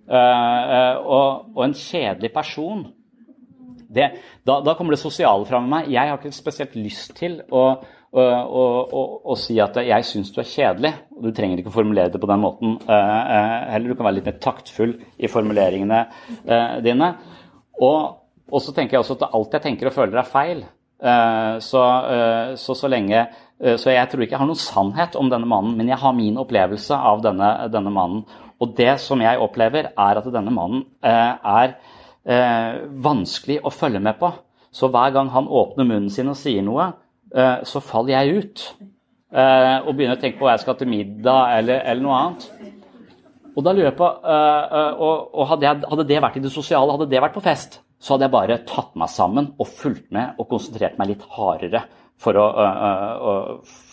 Uh, 0.10 0.96
og, 1.06 1.60
en 1.62 1.76
kjedelig 1.78 2.32
person 2.34 2.80
det, 3.94 4.08
da, 4.42 4.56
da, 4.66 4.74
kommer 4.74 4.96
det 4.96 5.02
sosiale 5.04 5.46
fra 5.46 5.60
med 5.62 5.70
meg. 5.70 5.92
Jeg 5.94 6.10
har 6.10 6.18
ikke 6.18 6.34
spesielt 6.34 6.74
lyst 6.78 7.14
til 7.20 7.40
å 7.54 7.64
og, 8.12 8.94
og, 8.94 9.26
og, 9.30 9.36
si 9.38 9.60
at 9.62 9.76
'jeg 9.78 10.06
syns 10.06 10.32
du 10.32 10.42
er 10.42 10.50
kjedelig'. 10.50 10.94
og 11.18 11.24
Du 11.24 11.32
trenger 11.32 11.58
ikke 11.58 11.72
formulere 11.72 12.10
det 12.10 12.22
på 12.22 12.28
den 12.28 12.42
måten 12.42 12.80
uh, 12.90 13.72
heller. 13.72 13.90
Du 13.90 13.96
kan 13.96 14.06
være 14.06 14.16
litt 14.16 14.26
mer 14.26 14.40
taktfull 14.42 14.96
i 15.20 15.28
formuleringene 15.28 16.06
uh, 16.50 16.82
dine. 16.84 17.14
Og, 17.82 18.18
og, 18.52 18.62
så 18.62 18.74
tenker 18.74 18.98
jeg 18.98 19.00
også 19.00 19.20
at 19.20 19.30
alt 19.34 19.54
jeg 19.54 19.62
tenker 19.62 19.88
og 19.88 19.94
føler, 19.94 20.18
er 20.18 20.24
feil. 20.24 20.66
Så, 21.00 21.82
så, 22.60 22.74
så 22.76 22.88
lenge 22.92 23.22
Så 23.80 23.90
jeg 23.94 24.10
tror 24.12 24.20
ikke 24.20 24.34
jeg 24.34 24.40
har 24.42 24.48
noen 24.50 24.60
sannhet 24.60 25.14
om 25.16 25.30
denne 25.32 25.48
mannen, 25.48 25.78
men 25.78 25.88
jeg 25.88 25.96
har 25.96 26.12
min 26.12 26.36
opplevelse 26.36 26.92
av 26.92 27.22
denne, 27.24 27.70
denne 27.72 27.90
mannen. 27.90 28.26
Og 28.60 28.74
det 28.76 28.98
som 29.00 29.22
jeg 29.22 29.40
opplever, 29.40 29.94
er 29.96 30.20
at 30.20 30.28
denne 30.28 30.52
mannen 30.52 30.84
er 31.00 31.78
vanskelig 33.00 33.62
å 33.64 33.72
følge 33.72 34.04
med 34.04 34.20
på. 34.20 34.34
Så 34.76 34.92
hver 34.92 35.16
gang 35.16 35.32
han 35.32 35.48
åpner 35.48 35.88
munnen 35.88 36.12
sin 36.12 36.28
og 36.28 36.36
sier 36.36 36.68
noe, 36.68 36.92
Eh, 36.92 37.09
så 37.30 37.82
faller 37.86 38.16
jeg 38.16 38.40
ut 38.40 38.64
eh, 39.34 39.78
og 39.84 39.94
begynner 39.94 40.18
å 40.18 40.22
tenke 40.22 40.40
på 40.40 40.48
hva 40.48 40.56
jeg 40.56 40.66
skal 40.66 40.78
til 40.80 40.90
middag 40.92 41.60
eller, 41.60 41.84
eller 41.84 42.06
noe 42.06 42.20
annet. 42.24 42.50
Og 43.58 43.66
da 43.66 43.74
lurer 43.74 43.90
jeg 43.90 44.00
på 44.00 44.08
uh, 44.08 44.92
og, 45.04 45.40
hadde, 45.50 45.66
jeg, 45.66 45.86
hadde, 45.92 46.06
det 46.08 46.20
vært 46.24 46.38
i 46.40 46.44
det 46.44 46.52
sosiale, 46.54 46.94
hadde 46.96 47.10
det 47.12 47.22
vært 47.24 47.36
på 47.36 47.44
fest, 47.44 47.80
så 48.00 48.14
hadde 48.14 48.30
jeg 48.30 48.36
bare 48.36 48.60
tatt 48.70 48.94
meg 49.00 49.12
sammen 49.12 49.50
og 49.60 49.68
fulgt 49.68 50.14
med 50.16 50.38
og 50.40 50.48
konsentrert 50.52 51.00
meg 51.02 51.12
litt 51.12 51.26
hardere. 51.36 51.84
For 52.20 52.36
å, 52.36 52.46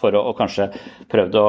for 0.00 0.16
å, 0.18 0.32
kanskje 0.34 0.64
prøvd 1.06 1.36
å 1.38 1.44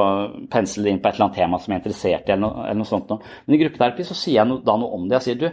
pensle 0.54 0.84
det 0.86 0.92
inn 0.94 1.00
på 1.02 1.10
et 1.10 1.16
eller 1.16 1.26
annet 1.26 1.40
tema 1.40 1.58
som 1.58 1.74
jeg 1.74 1.80
er 1.80 1.82
interessert 1.82 2.28
i. 2.30 2.34
eller 2.36 2.44
noe, 2.44 2.66
eller 2.68 2.78
noe 2.84 2.90
sånt. 2.90 3.14
Men 3.48 3.56
i 3.56 3.60
gruppeterapi 3.64 4.06
så 4.06 4.18
sier 4.18 4.36
jeg 4.36 4.46
no, 4.46 4.60
da 4.62 4.76
noe 4.78 4.94
om 4.94 5.08
det. 5.10 5.18
Jeg 5.18 5.26
sier 5.26 5.40
du, 5.42 5.48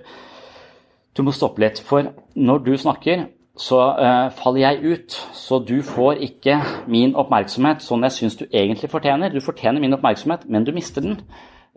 du 1.16 1.22
må 1.24 1.32
stoppe 1.32 1.64
litt. 1.64 1.80
For 1.80 2.10
når 2.36 2.60
du 2.66 2.74
snakker, 2.76 3.24
så 3.54 3.78
uh, 3.78 4.32
faller 4.34 4.64
jeg 4.64 4.94
ut. 4.94 5.16
Så 5.32 5.60
du 5.62 5.76
får 5.86 6.22
ikke 6.26 6.58
min 6.90 7.14
oppmerksomhet 7.18 7.84
sånn 7.84 8.02
jeg 8.08 8.16
syns 8.16 8.38
du 8.40 8.46
egentlig 8.48 8.90
fortjener. 8.90 9.30
Du 9.30 9.42
fortjener 9.44 9.82
min 9.82 9.94
oppmerksomhet, 9.94 10.48
men 10.50 10.66
du 10.66 10.72
mister 10.74 11.04
den. 11.04 11.20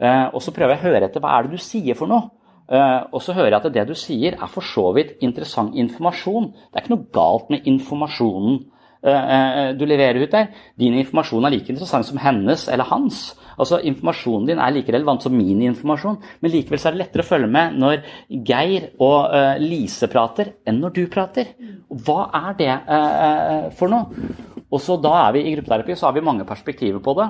Uh, 0.01 0.33
og 0.33 0.41
så 0.41 0.53
prøver 0.53 0.75
jeg 0.75 0.81
å 0.81 0.87
høre 0.89 1.05
etter 1.09 1.23
hva 1.23 1.35
er 1.37 1.45
det 1.45 1.57
du 1.57 1.61
sier 1.61 1.97
for 1.97 2.09
noe. 2.09 2.31
Uh, 2.67 3.05
og 3.15 3.21
så 3.23 3.31
hører 3.37 3.53
jeg 3.53 3.61
at 3.61 3.75
det 3.77 3.85
du 3.87 3.93
sier 3.95 4.35
er 4.35 4.49
for 4.51 4.65
så 4.65 4.89
vidt 4.97 5.21
interessant 5.23 5.77
informasjon. 5.77 6.49
Det 6.51 6.75
er 6.79 6.83
ikke 6.83 6.95
noe 6.95 7.11
galt 7.15 7.53
med 7.53 7.69
informasjonen 7.69 8.59
du 9.01 9.83
leverer 9.85 10.23
ut 10.23 10.31
der. 10.33 10.47
Din 10.79 10.97
informasjon 10.97 11.45
er 11.45 11.53
like 11.53 11.69
interessant 11.71 12.07
som 12.07 12.17
hennes 12.21 12.67
eller 12.71 12.89
hans. 12.89 13.35
Altså, 13.57 13.79
Informasjonen 13.89 14.45
din 14.51 14.61
er 14.61 14.73
like 14.75 14.93
relevant 14.93 15.23
som 15.25 15.33
min 15.33 15.63
informasjon, 15.65 16.19
men 16.41 16.53
likevel 16.53 16.81
er 16.81 16.93
det 16.95 17.01
lettere 17.01 17.25
å 17.25 17.27
følge 17.27 17.49
med 17.49 17.77
når 17.81 18.03
Geir 18.45 18.91
og 19.01 19.33
uh, 19.33 19.55
Lise 19.61 20.09
prater, 20.11 20.53
enn 20.67 20.77
når 20.83 20.93
du 20.93 21.03
prater. 21.11 21.55
Hva 21.89 22.27
er 22.37 22.57
det 22.59 22.71
uh, 22.85 23.69
for 23.77 23.93
noe? 23.93 24.27
Og 24.67 24.81
så 24.83 24.97
Da 25.01 25.13
er 25.23 25.37
vi 25.37 25.45
i 25.47 25.55
gruppeterapi, 25.55 25.95
så 25.95 26.09
har 26.09 26.17
vi 26.17 26.25
mange 26.27 26.45
perspektiver 26.45 27.01
på 27.01 27.15
det. 27.17 27.29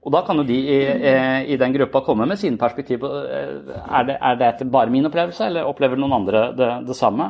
Og 0.00 0.14
da 0.14 0.22
kan 0.24 0.38
jo 0.40 0.46
de 0.48 0.56
i, 0.56 0.78
i 1.52 1.56
den 1.60 1.74
gruppa 1.74 2.00
komme 2.06 2.24
med 2.24 2.40
sine 2.40 2.56
perspektiver. 2.56 3.26
Er 3.84 4.06
det, 4.08 4.14
er 4.16 4.38
det 4.40 4.70
bare 4.72 4.88
min 4.88 5.04
opplevelse, 5.04 5.50
eller 5.50 5.68
opplever 5.68 6.00
noen 6.00 6.16
andre 6.22 6.46
det, 6.56 6.70
det 6.88 6.96
samme? 6.96 7.26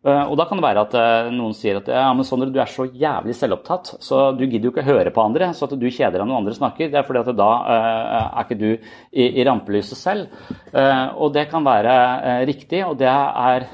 Eh, 0.00 0.22
og 0.32 0.38
da 0.40 0.46
kan 0.48 0.56
det 0.56 0.64
være 0.64 0.82
at 0.86 0.94
eh, 0.96 1.26
noen 1.36 1.52
sier 1.52 1.76
at 1.76 1.88
ja, 1.92 2.06
men 2.16 2.24
Sondre, 2.24 2.48
du 2.48 2.56
er 2.62 2.70
så 2.72 2.86
jævlig 2.88 3.34
selvopptatt, 3.36 3.90
så 4.00 4.30
du 4.32 4.46
gidder 4.46 4.70
jo 4.70 4.72
ikke 4.72 4.84
høre 4.86 5.12
på 5.12 5.20
andre, 5.20 5.50
så 5.56 5.66
at 5.66 5.74
du 5.76 5.84
kjeder 5.92 6.16
deg 6.16 6.24
når 6.24 6.38
andre 6.40 6.54
snakker. 6.56 6.88
Det 6.88 7.00
er 7.00 7.04
fordi 7.04 7.20
at 7.20 7.36
da 7.36 7.48
uh, 7.66 8.14
er 8.30 8.46
ikke 8.46 8.56
du 8.62 8.70
i, 8.70 9.26
i 9.26 9.44
rampelyset 9.44 10.00
selv. 10.00 10.32
Og 11.20 11.34
det 11.34 11.46
kan 11.50 11.64
være 11.66 11.92
riktig, 12.48 12.80
og 12.86 12.96
det 13.00 13.10
er 13.10 13.66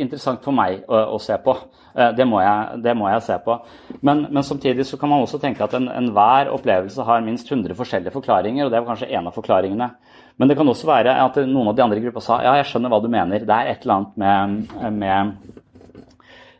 interessant 0.00 0.42
for 0.44 0.56
meg 0.56 0.82
å, 0.88 1.04
å 1.14 1.20
se 1.22 1.36
på. 1.44 1.54
Det 1.94 2.26
må, 2.26 2.40
jeg, 2.42 2.80
det, 2.82 2.94
må 2.98 3.06
jeg, 3.10 3.22
se 3.22 3.36
på. 3.44 3.58
Men, 4.00 4.24
men, 4.30 4.42
samtidig 4.46 4.86
så 4.88 4.98
kan 4.98 5.12
man 5.12 5.22
også 5.22 5.38
tenke 5.42 5.62
at 5.66 5.76
enhver 5.78 6.48
en 6.48 6.54
opplevelse 6.56 7.06
har 7.06 7.22
minst 7.26 7.50
100 7.50 7.76
forskjellige 7.78 8.14
forklaringer, 8.16 8.66
og 8.66 8.72
det 8.72 8.80
er 8.80 8.88
kanskje 8.88 9.12
en 9.14 9.30
av 9.30 9.36
forklaringene. 9.36 9.92
Men 10.38 10.50
det 10.50 10.56
kan 10.58 10.68
også 10.70 10.88
være 10.88 11.14
at 11.22 11.36
noen 11.46 11.70
av 11.70 11.76
de 11.76 11.84
andre 11.84 12.00
i 12.00 12.04
gruppa 12.04 12.22
sa 12.24 12.40
ja, 12.42 12.56
jeg 12.58 12.70
skjønner 12.70 12.90
hva 12.90 13.02
du 13.02 13.10
mener. 13.12 13.44
Det 13.46 13.54
er 13.54 13.70
et 13.70 13.84
eller 13.84 14.00
annet 14.00 14.16
med, 14.18 14.96
med 14.98 15.36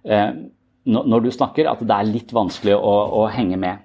eh, 0.04 0.28
når 0.84 1.24
du 1.24 1.30
snakker, 1.34 1.70
at 1.70 1.82
det 1.82 1.96
er 1.96 2.10
litt 2.12 2.34
vanskelig 2.36 2.76
å, 2.76 2.94
å 3.18 3.24
henge 3.34 3.58
med. 3.60 3.82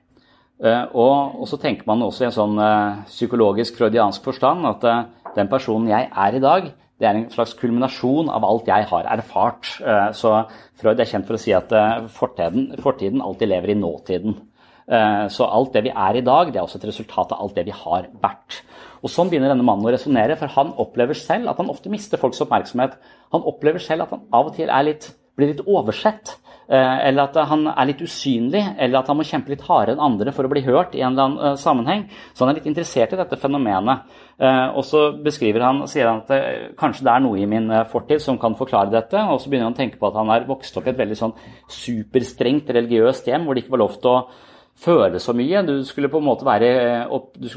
Eh, 0.60 0.84
og, 0.92 1.40
og, 1.40 1.46
så 1.50 1.58
tenker 1.62 1.88
man 1.88 2.04
også 2.06 2.26
i 2.26 2.30
en 2.30 2.36
sånn 2.36 2.60
eh, 2.62 3.02
psykologisk 3.08 3.80
freudiansk 3.80 4.26
forstand 4.28 4.68
at 4.68 4.86
eh, 4.86 5.06
den 5.38 5.50
personen 5.52 5.90
jeg 5.90 6.10
er 6.12 6.36
i 6.36 6.44
dag, 6.44 6.70
det 7.00 7.08
er 7.08 7.16
en 7.16 7.30
slags 7.32 7.54
kulminasjon 7.56 8.28
av 8.34 8.44
alt 8.44 8.68
jeg 8.68 8.88
har 8.90 9.08
erfart. 9.14 9.72
Eh, 9.80 10.10
så 10.18 10.36
Freud 10.80 11.00
er 11.00 11.08
kjent 11.08 11.28
for 11.30 11.40
å 11.40 11.42
si 11.42 11.56
at 11.56 11.72
eh, 11.72 12.06
fortiden, 12.12 12.74
fortiden 12.84 13.24
alltid 13.24 13.54
lever 13.54 13.74
i 13.74 13.80
nåtiden. 13.80 14.36
Så 14.90 15.46
alt 15.46 15.76
det 15.76 15.84
vi 15.86 15.92
er 15.94 16.18
i 16.18 16.24
dag, 16.26 16.50
det 16.50 16.58
er 16.58 16.64
også 16.64 16.80
et 16.80 16.88
resultat 16.90 17.36
av 17.36 17.44
alt 17.44 17.54
det 17.60 17.68
vi 17.68 17.76
har 17.78 18.08
vært. 18.24 18.64
Og 19.04 19.12
Sånn 19.12 19.32
begynner 19.32 19.54
denne 19.54 19.66
mannen 19.66 19.88
å 19.88 19.94
resonnere, 19.94 20.36
for 20.40 20.52
han 20.58 20.74
opplever 20.82 21.18
selv 21.18 21.52
at 21.52 21.62
han 21.62 21.72
ofte 21.72 21.92
mister 21.92 22.20
folks 22.20 22.42
oppmerksomhet. 22.44 23.00
Han 23.36 23.48
opplever 23.48 23.84
selv 23.84 24.08
at 24.08 24.16
han 24.16 24.28
av 24.36 24.52
og 24.52 24.56
til 24.58 24.72
litt, 24.86 25.12
blir 25.40 25.54
litt 25.54 25.64
oversett, 25.64 26.34
eh, 26.68 26.98
eller 27.08 27.30
at 27.30 27.38
han 27.48 27.70
er 27.72 27.88
litt 27.88 28.02
usynlig, 28.04 28.64
eller 28.76 29.00
at 29.00 29.08
han 29.08 29.16
må 29.16 29.24
kjempe 29.24 29.54
litt 29.54 29.64
hardere 29.64 29.96
enn 29.96 30.04
andre 30.04 30.34
for 30.36 30.44
å 30.44 30.52
bli 30.52 30.66
hørt 30.66 30.98
i 30.98 31.04
en 31.04 31.14
eller 31.14 31.30
annen 31.30 31.54
eh, 31.54 31.56
sammenheng. 31.62 32.04
Så 32.34 32.44
han 32.44 32.52
er 32.52 32.60
litt 32.60 32.68
interessert 32.68 33.16
i 33.16 33.22
dette 33.22 33.40
fenomenet. 33.40 34.12
Eh, 34.36 34.68
og 34.74 34.84
så 34.84 35.06
beskriver 35.24 35.64
han, 35.64 35.86
sier 35.88 36.12
han 36.12 36.26
at 36.26 36.76
kanskje 36.80 37.08
det 37.08 37.14
er 37.14 37.24
noe 37.24 37.40
i 37.40 37.48
min 37.48 37.72
fortid 37.92 38.20
som 38.26 38.42
kan 38.42 38.58
forklare 38.60 38.92
dette, 38.92 39.24
og 39.32 39.40
så 39.40 39.48
begynner 39.48 39.70
han 39.70 39.78
å 39.78 39.80
tenke 39.80 40.02
på 40.02 40.12
at 40.12 40.20
han 40.20 40.36
er 40.36 40.50
vokst 40.50 40.76
opp 40.76 40.92
i 40.92 40.92
et 40.92 41.00
veldig 41.00 41.22
sånn 41.24 41.38
superstrengt 41.72 42.76
religiøst 42.76 43.32
hjem 43.32 43.48
hvor 43.48 43.56
det 43.56 43.64
ikke 43.64 43.78
var 43.78 43.86
lov 43.88 44.00
til 44.04 44.18
å 44.18 44.22
føle 44.80 45.20
så 45.22 45.34
mye. 45.36 45.64
Du 45.68 45.74
skulle 45.88 46.10
på 46.12 46.22
en 46.22 46.28
måte 46.30 46.48
være, 46.48 46.72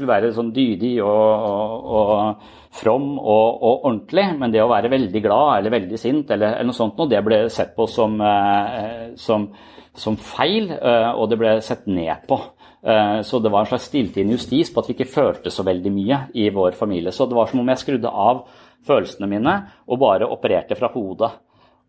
være 0.07 0.33
sånn 0.35 0.51
dydig 0.55 0.95
og, 1.03 1.47
og, 1.49 1.93
og 1.97 2.73
from 2.73 3.13
og, 3.19 3.61
og, 3.61 3.85
ordentlig, 3.85 4.25
men 4.39 4.53
det 4.53 4.63
å 4.63 4.71
være 4.71 4.91
veldig 4.93 5.21
glad 5.23 5.59
eller 5.59 5.75
veldig 5.75 5.99
sint 6.01 6.33
eller, 6.33 6.57
eller 6.57 6.71
noe 6.71 6.77
sånt, 6.77 7.03
det 7.11 7.21
ble 7.25 7.43
sett 7.53 7.75
på 7.77 7.85
som, 7.89 8.17
eh, 8.25 9.13
som, 9.19 9.47
som, 9.93 10.17
feil, 10.17 10.71
eh, 10.73 11.11
og 11.13 11.29
det 11.31 11.39
ble 11.41 11.55
sett 11.65 11.85
ned 11.87 12.25
på. 12.29 12.39
Eh, 12.83 13.19
så 13.23 13.39
det 13.39 13.53
var 13.53 13.63
en 13.63 13.71
slags 13.71 13.87
stilltiende 13.91 14.35
justis 14.35 14.73
på 14.73 14.81
at 14.81 14.89
vi 14.89 14.97
ikke 14.97 15.11
følte 15.13 15.53
så 15.53 15.65
veldig 15.67 15.93
mye 15.93 16.19
i 16.41 16.49
vår 16.53 16.75
familie. 16.79 17.13
Så 17.13 17.29
det 17.29 17.37
var 17.37 17.51
som 17.51 17.61
om 17.61 17.73
jeg 17.73 17.83
skrudde 17.83 18.11
av 18.11 18.45
følelsene 18.83 19.29
mine 19.31 19.57
og 19.87 20.01
bare 20.01 20.27
opererte 20.33 20.75
fra 20.79 20.91
hodet. 20.95 21.31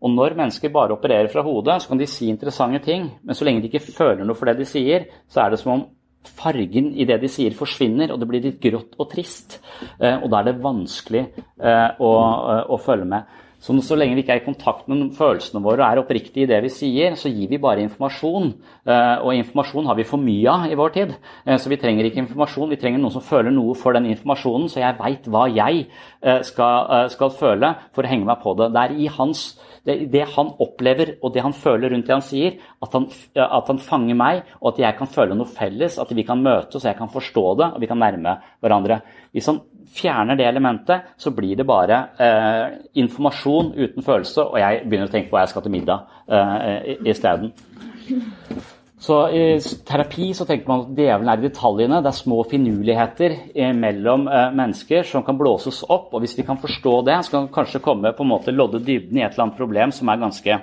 Og 0.05 0.13
når 0.13 0.37
mennesker 0.37 0.73
bare 0.73 0.93
opererer 0.93 1.31
fra 1.33 1.41
hodet, 1.41 1.79
så 1.81 1.89
kan 1.89 1.99
de 2.01 2.05
si 2.09 2.29
interessante 2.29 2.83
ting, 2.85 3.09
men 3.25 3.37
så 3.37 3.47
lenge 3.47 3.63
de 3.63 3.71
ikke 3.71 3.87
føler 3.89 4.21
noe 4.21 4.37
for 4.37 4.51
det 4.51 4.59
de 4.59 4.67
sier, 4.69 5.09
så 5.31 5.41
er 5.41 5.53
det 5.53 5.61
som 5.63 5.73
om 5.73 5.85
fargen 6.25 6.91
i 6.97 7.05
det 7.07 7.19
de 7.21 7.31
sier, 7.31 7.55
forsvinner, 7.57 8.13
og 8.13 8.21
det 8.21 8.29
blir 8.29 8.43
litt 8.43 8.61
grått 8.63 8.97
og 8.99 9.09
trist. 9.11 9.59
Eh, 9.99 10.17
og 10.17 10.29
da 10.31 10.41
er 10.41 10.51
det 10.51 10.61
vanskelig 10.63 11.25
eh, 11.25 11.89
å, 11.99 12.11
eh, 12.11 12.63
å 12.71 12.79
følge 12.81 13.09
med. 13.15 13.41
Så, 13.65 13.73
så 13.81 13.97
lenge 13.97 14.17
vi 14.17 14.21
ikke 14.21 14.35
er 14.35 14.41
i 14.43 14.45
kontakt 14.45 14.89
med 14.91 15.15
følelsene 15.17 15.61
våre 15.63 15.81
og 15.81 15.87
er 15.87 15.99
oppriktige 16.03 16.45
i 16.45 16.49
det 16.51 16.59
vi 16.67 16.69
sier, 16.69 17.15
så 17.17 17.31
gir 17.31 17.49
vi 17.49 17.57
bare 17.57 17.81
informasjon. 17.81 18.51
Og 18.85 19.29
informasjon 19.39 19.87
har 19.89 19.97
vi 19.97 20.05
for 20.05 20.21
mye 20.21 20.51
av 20.51 20.67
i 20.69 20.77
vår 20.77 20.91
tid. 20.93 21.15
Så 21.63 21.71
vi 21.71 21.79
trenger 21.81 22.05
ikke 22.05 22.21
informasjon, 22.21 22.69
vi 22.69 22.77
trenger 22.77 23.01
noen 23.01 23.15
som 23.15 23.25
føler 23.25 23.55
noe 23.55 23.73
for 23.79 23.97
den 23.97 24.11
informasjonen, 24.11 24.67
så 24.69 24.83
jeg 24.83 24.99
veit 24.99 25.25
hva 25.33 25.47
jeg 25.49 25.87
skal, 26.45 27.09
skal, 27.15 27.33
føle 27.39 27.71
for 27.95 28.05
å 28.05 28.11
henge 28.11 28.29
meg 28.29 28.43
på 28.43 28.53
det. 28.59 28.69
Det 28.75 28.83
er 28.83 28.95
i 29.01 29.09
hans 29.17 29.47
det, 29.85 29.95
det, 30.13 30.23
han 30.35 30.51
opplever 30.61 31.15
og 31.21 31.33
det 31.35 31.43
han 31.45 31.55
føler 31.55 31.93
rundt 31.93 32.07
det 32.07 32.15
han 32.15 32.25
sier, 32.25 32.57
at 32.83 32.97
han, 32.97 33.07
at 33.37 33.71
han, 33.71 33.81
fanger 33.81 34.17
meg, 34.17 34.41
og 34.61 34.73
at 34.73 34.81
jeg 34.81 34.97
kan 34.99 35.11
føle 35.11 35.37
noe 35.37 35.49
felles, 35.49 35.99
at 36.01 36.11
vi 36.15 36.25
kan 36.27 36.41
møtes, 36.41 36.81
og 36.81 36.89
jeg 36.89 36.97
kan 36.99 37.11
forstå 37.13 37.45
det, 37.61 37.71
og 37.75 37.83
vi 37.83 37.89
kan 37.89 38.01
nærme 38.01 38.37
hverandre. 38.65 38.99
Hvis 39.35 39.49
han 39.51 39.61
fjerner 39.95 40.39
det 40.39 40.47
elementet, 40.49 41.11
så 41.21 41.33
blir 41.35 41.59
det 41.59 41.67
bare 41.69 42.01
eh, 42.17 42.79
informasjon 43.03 43.75
uten 43.77 44.05
følelse, 44.05 44.47
og 44.49 44.57
jeg 44.61 44.85
begynner 44.85 45.11
å 45.11 45.13
tenke 45.13 45.29
på 45.29 45.37
hva 45.37 45.45
jeg 45.45 45.53
skal 45.53 45.67
til 45.67 45.77
middag 45.77 46.17
eh, 46.29 46.95
isteden. 47.13 47.53
Så 48.99 49.15
I 49.29 49.59
terapi 49.59 50.29
så 50.33 50.45
tenker 50.47 50.69
man 50.71 50.85
at 50.85 50.93
djevelen 50.95 51.31
er 51.31 51.41
i 51.41 51.49
detaljene. 51.49 51.99
Det 52.03 52.11
er 52.11 52.15
små 52.17 52.37
finurligheter 52.47 53.35
mellom 53.75 54.29
eh, 54.31 54.53
mennesker 54.55 55.03
som 55.09 55.25
kan 55.27 55.37
blåses 55.39 55.81
opp. 55.89 56.13
og 56.13 56.23
Hvis 56.23 56.37
vi 56.37 56.45
kan 56.47 56.59
forstå 56.61 57.01
det, 57.09 57.17
så 57.25 57.33
kan 57.33 57.49
vi 57.49 57.55
kanskje 57.57 57.83
komme 57.83 58.13
på 58.15 58.23
en 58.23 58.31
måte 58.31 58.55
lodde 58.55 58.79
dybden 58.79 59.19
i 59.19 59.25
et 59.25 59.35
eller 59.35 59.49
annet 59.49 59.59
problem 59.59 59.93
som 59.95 60.09
er 60.09 60.23
ganske 60.23 60.61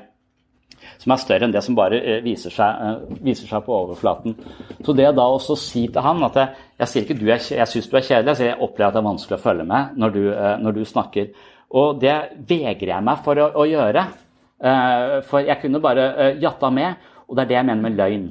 som 1.02 1.12
er 1.14 1.20
større 1.22 1.46
enn 1.46 1.52
det 1.54 1.62
som 1.62 1.76
bare 1.76 2.00
eh, 2.00 2.24
viser 2.24 2.54
seg, 2.54 2.80
eh, 2.82 3.20
viser 3.26 3.50
seg 3.50 3.62
på 3.66 3.76
overflaten. 3.76 4.34
Så 4.80 4.96
det 4.96 5.12
da 5.18 5.28
også 5.28 5.58
si 5.60 5.84
til 5.92 6.02
han 6.02 6.24
at 6.26 6.40
jeg, 6.40 6.66
jeg 6.80 6.90
sier 6.90 7.06
ikke 7.06 7.20
du 7.20 7.28
er, 7.28 7.44
jeg 7.60 7.68
syns 7.68 7.92
du 7.92 7.96
er 7.98 8.08
kjedelig, 8.08 8.32
jeg 8.32 8.40
sier 8.40 8.52
jeg 8.54 8.60
opplever 8.64 8.88
at 8.88 8.96
det 8.96 9.02
er 9.02 9.10
vanskelig 9.10 9.38
å 9.38 9.44
følge 9.44 9.68
med 9.68 10.02
når 10.02 10.16
du, 10.16 10.22
når 10.64 10.78
du 10.78 10.82
snakker. 10.88 11.48
Og 11.78 12.00
det 12.00 12.18
vegrer 12.48 12.96
jeg 12.96 13.06
meg 13.12 13.24
for 13.24 13.44
å, 13.44 13.48
å 13.60 13.68
gjøre. 13.68 14.08
For 15.26 15.42
jeg 15.42 15.58
kunne 15.58 15.80
bare 15.82 16.34
jatta 16.38 16.68
med. 16.70 17.08
Og 17.28 17.36
det 17.36 17.44
er 17.44 17.50
det 17.52 17.60
jeg 17.60 17.68
mener 17.68 17.84
med 17.84 17.98
løgn. 17.98 18.30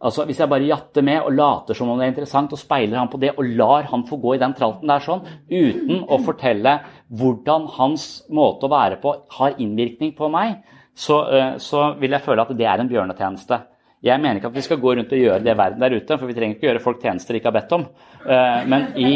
Altså, 0.00 0.24
Hvis 0.24 0.38
jeg 0.40 0.48
bare 0.48 0.64
jatter 0.64 1.04
med 1.04 1.26
og 1.28 1.34
later 1.36 1.76
som 1.76 1.90
om 1.92 1.98
det 1.98 2.06
er 2.06 2.12
interessant, 2.14 2.52
og 2.56 2.58
speiler 2.58 2.96
han 2.96 3.10
på 3.12 3.20
det, 3.20 3.34
og 3.36 3.44
lar 3.44 3.88
han 3.90 4.06
få 4.08 4.16
gå 4.16 4.34
i 4.34 4.40
den 4.40 4.54
tralten 4.56 4.88
der 4.88 5.02
sånn, 5.04 5.26
uten 5.50 6.06
å 6.08 6.18
fortelle 6.24 6.78
hvordan 7.20 7.66
hans 7.76 8.06
måte 8.32 8.64
å 8.64 8.72
være 8.72 8.96
på 9.02 9.12
har 9.36 9.58
innvirkning 9.60 10.14
på 10.16 10.30
meg, 10.32 10.62
så, 10.96 11.20
uh, 11.28 11.52
så 11.60 11.90
vil 12.00 12.16
jeg 12.16 12.24
føle 12.24 12.46
at 12.46 12.56
det 12.56 12.68
er 12.68 12.80
en 12.80 12.88
bjørnetjeneste. 12.88 13.60
Jeg 14.00 14.22
mener 14.22 14.40
ikke 14.40 14.48
at 14.48 14.56
vi 14.56 14.64
skal 14.64 14.80
gå 14.80 14.94
rundt 14.96 15.12
og 15.12 15.20
gjøre 15.20 15.44
det 15.44 15.56
verden 15.60 15.84
der 15.84 15.98
ute, 15.98 16.16
for 16.16 16.24
vi 16.24 16.36
trenger 16.38 16.56
ikke 16.56 16.70
gjøre 16.70 16.84
folk 16.86 17.02
tjenester 17.04 17.36
de 17.36 17.42
ikke 17.42 17.52
har 17.52 17.58
bedt 17.58 17.76
om. 17.76 17.86
Uh, 18.24 18.60
men 18.72 18.88
i, 18.96 19.12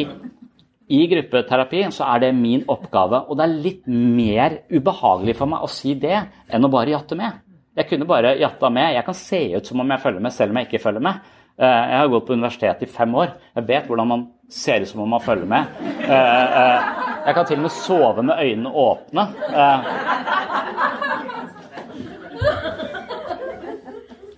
i 0.93 1.01
gruppeterapi 1.15 1.87
så 1.97 2.11
er 2.13 2.27
det 2.27 2.35
min 2.37 2.69
oppgave, 2.69 3.25
og 3.25 3.41
det 3.41 3.49
er 3.49 3.57
litt 3.71 3.89
mer 3.89 4.61
ubehagelig 4.69 5.39
for 5.41 5.49
meg 5.49 5.65
å 5.65 5.73
si 5.73 5.97
det 5.97 6.19
enn 6.53 6.69
å 6.69 6.73
bare 6.77 6.93
jatte 6.93 7.17
med. 7.17 7.41
Jeg 7.75 7.89
kunne 7.91 8.07
bare 8.07 8.37
jatta 8.39 8.71
med. 8.71 8.93
Jeg 8.95 9.05
kan 9.07 9.17
se 9.19 9.41
ut 9.57 9.67
som 9.67 9.81
om 9.83 9.91
jeg 9.91 10.03
følger 10.03 10.23
med, 10.23 10.33
selv 10.33 10.53
om 10.53 10.61
jeg 10.61 10.69
ikke 10.69 10.83
følger 10.85 11.03
med. 11.03 11.33
Eh, 11.55 11.83
jeg 11.91 11.99
har 11.99 12.11
gått 12.11 12.27
på 12.27 12.35
universitetet 12.35 12.87
i 12.87 12.91
fem 12.91 13.15
år. 13.15 13.33
Jeg 13.55 13.67
vet 13.67 13.89
hvordan 13.91 14.11
man 14.11 14.23
ser 14.51 14.83
ut 14.83 14.91
som 14.91 15.03
om 15.05 15.11
man 15.15 15.23
følger 15.23 15.47
med. 15.51 15.81
Eh, 16.07 16.59
eh, 16.61 16.87
jeg 17.27 17.35
kan 17.35 17.49
til 17.49 17.59
og 17.59 17.67
med 17.67 17.75
sove 17.75 18.23
med 18.23 18.43
øynene 18.43 18.71
åpne. 18.85 19.27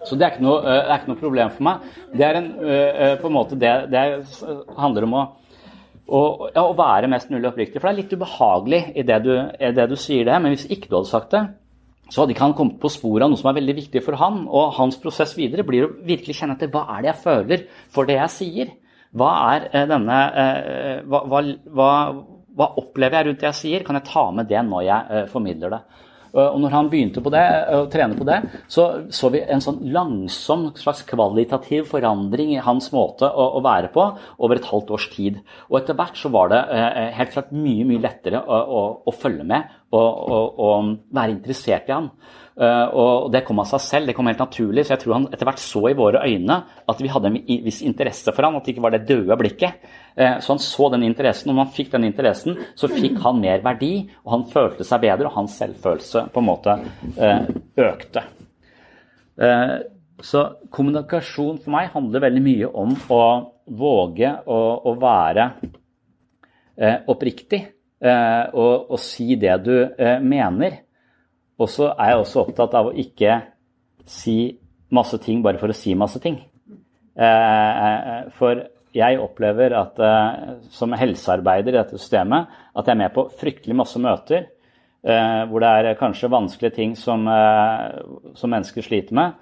Så 0.06 0.14
det 0.14 0.22
er 0.22 0.36
ikke 0.36 0.44
noe, 0.46 0.60
er 0.70 0.92
ikke 0.94 1.10
noe 1.10 1.20
problem 1.20 1.50
for 1.50 1.66
meg. 1.66 1.86
Det 2.14 2.24
er 2.24 2.36
en, 2.38 2.52
på 3.18 3.26
en 3.26 3.34
måte 3.34 3.58
det, 3.58 3.72
det 3.90 4.04
handler 4.78 5.08
om 5.08 5.16
å, 5.18 5.22
og, 6.06 6.44
ja, 6.54 6.62
å, 6.62 6.76
være 6.78 7.10
mest 7.10 7.32
mulig 7.32 7.48
oppriktig. 7.50 7.80
For 7.80 7.88
det 7.88 7.96
er 7.96 8.02
litt 8.04 8.14
ubehagelig 8.14 8.82
i 8.94 9.04
det 9.08 9.18
du, 9.24 9.32
i 9.34 9.72
det 9.74 9.88
du 9.90 9.96
sier 9.98 10.28
det, 10.28 10.36
men 10.38 10.54
hvis 10.54 10.68
ikke 10.70 10.92
du 10.92 11.00
hadde 11.00 11.10
sagt 11.10 11.34
det, 11.34 11.42
så 12.10 12.22
hadde 12.22 12.36
ikke 12.36 12.44
han 12.44 12.54
kommet 12.54 12.78
på 12.82 12.90
sporet 12.92 13.26
av 13.26 13.32
noe 13.32 13.40
som 13.40 13.50
er 13.50 13.58
veldig 13.58 13.74
viktig 13.80 14.02
for 14.06 14.18
han. 14.20 14.44
Og 14.46 14.74
hans 14.78 14.98
prosess 15.02 15.34
videre 15.38 15.66
blir 15.66 15.86
å 15.86 15.92
virkelig 16.06 16.38
kjenne 16.38 16.54
etter 16.54 16.70
hva 16.70 16.84
er 16.94 17.02
det 17.02 17.10
jeg 17.12 17.22
føler 17.24 17.64
for 17.92 18.08
det 18.08 18.18
jeg 18.20 18.34
sier. 18.34 18.72
Hva 19.16 19.30
er 19.54 19.68
eh, 19.72 19.86
denne 19.90 20.18
hva, 21.08 21.22
hva, 21.26 21.42
hva, 21.78 21.90
hva, 22.56 22.68
opplever 22.82 23.18
jeg 23.18 23.28
rundt 23.28 23.42
det 23.42 23.50
jeg 23.50 23.60
sier? 23.60 23.86
Kan 23.86 23.98
jeg 23.98 24.08
ta 24.10 24.26
med 24.34 24.50
det 24.50 24.62
når 24.66 24.86
jeg 24.86 25.18
eh, 25.18 25.26
formidler 25.32 25.74
det? 25.76 25.82
Og 26.36 26.58
når 26.60 26.74
han 26.74 26.90
begynte 26.92 27.22
på 27.24 27.32
det, 27.32 27.44
å 27.72 27.86
trene 27.92 28.18
på 28.18 28.26
det, 28.28 28.40
så 28.72 28.86
så 29.14 29.30
vi 29.32 29.42
en 29.42 29.62
sånn 29.62 29.80
langsom 29.94 30.68
slags 30.78 31.02
kvalitativ 31.08 31.88
forandring 31.90 32.54
i 32.54 32.62
hans 32.62 32.90
måte 32.94 33.28
å, 33.28 33.48
å 33.58 33.62
være 33.64 33.90
på 33.94 34.04
over 34.36 34.58
et 34.58 34.68
halvt 34.68 34.92
års 34.96 35.08
tid. 35.14 35.40
Og 35.70 35.80
etter 35.80 35.98
hvert 35.98 36.18
så 36.20 36.30
var 36.34 36.52
det 36.52 36.62
eh, 36.76 37.10
helt 37.16 37.34
klart 37.34 37.54
mye, 37.56 37.86
mye 37.88 38.02
lettere 38.04 38.42
å, 38.42 38.60
å, 38.60 38.82
å 39.08 39.16
følge 39.16 39.46
med 39.48 39.72
og, 39.96 40.96
være 41.14 41.32
interessert 41.36 41.88
i 41.88 41.94
han. 41.94 42.10
Uh, 42.56 42.88
og 42.96 43.26
det 43.34 43.42
kom 43.44 43.58
av 43.60 43.66
seg 43.68 43.82
selv, 43.84 44.08
det 44.08 44.14
kom 44.16 44.30
helt 44.30 44.40
naturlig. 44.40 44.86
Så 44.86 44.94
jeg 44.94 45.02
tror 45.02 45.14
han 45.18 45.26
etter 45.28 45.44
hvert 45.48 45.60
så 45.60 45.82
i 45.90 45.96
våre 45.96 46.22
øyne 46.24 46.54
at 46.88 47.00
vi 47.04 47.10
hadde 47.12 47.28
en 47.28 47.64
viss 47.66 47.82
interesse 47.84 48.32
for 48.32 48.46
han, 48.46 48.56
at 48.56 48.64
det 48.64 48.72
ikke 48.72 48.84
var 48.86 48.94
det 48.94 49.02
døde 49.10 49.36
blikket. 49.36 49.82
Uh, 50.16 50.38
så 50.40 50.54
han 50.54 50.62
så 50.64 50.88
den 50.94 51.04
interessen, 51.04 51.52
og 51.52 51.58
når 51.58 51.66
han 51.66 51.74
fikk 51.76 51.90
den 51.92 52.06
interessen, 52.08 52.56
så 52.72 52.88
fikk 52.88 53.18
han 53.26 53.42
mer 53.42 53.60
verdi, 53.64 53.90
og 54.24 54.32
han 54.38 54.46
følte 54.54 54.86
seg 54.88 55.04
bedre, 55.04 55.28
og 55.28 55.36
hans 55.36 55.58
selvfølelse 55.60 56.24
på 56.32 56.42
en 56.42 56.48
måte 56.48 56.78
uh, 57.20 57.52
økte. 57.90 58.24
så 60.24 60.42
kommunikasjon 60.72 61.58
for 61.60 61.74
meg 61.74 61.90
handler 61.92 62.22
veldig 62.24 62.40
mye 62.40 62.68
om 62.72 62.94
å 63.12 63.22
våge 63.68 64.30
å, 64.48 64.60
å 64.88 64.94
være 64.96 65.44
oppriktig 67.12 67.60
og, 68.00 68.86
og, 68.88 68.96
si 68.96 69.36
det 69.36 69.58
du 69.66 69.74
mener. 70.24 70.85
Og 71.56 71.70
så 71.72 71.90
er 71.94 72.12
jeg 72.12 72.22
også 72.22 72.42
opptatt 72.44 72.74
av 72.76 72.90
å 72.90 72.96
ikke 72.96 73.40
si 74.06 74.56
masse 74.94 75.18
ting 75.22 75.42
bare 75.44 75.60
for 75.60 75.72
å 75.72 75.76
si 75.76 75.94
masse 75.98 76.20
ting. 76.22 76.38
Eh, 77.16 78.26
for 78.36 78.66
jeg 78.96 79.20
opplever 79.20 79.74
at 79.76 79.98
som 80.72 80.94
helsearbeider 80.96 81.74
i 81.74 81.76
dette 81.76 81.98
systemet 82.00 82.52
at 82.72 82.86
jeg 82.86 82.94
er 82.94 83.00
med 83.02 83.12
på 83.12 83.26
fryktelig 83.40 83.76
masse 83.76 84.00
møter 84.00 84.46
hvor 85.06 85.62
det 85.62 85.68
er 85.68 85.98
kanskje 86.00 86.30
vanskelige 86.32 86.74
ting 86.74 86.94
som, 86.98 87.28
som 88.34 88.50
mennesker 88.50 88.82
sliter 88.82 89.14
med. 89.14 89.36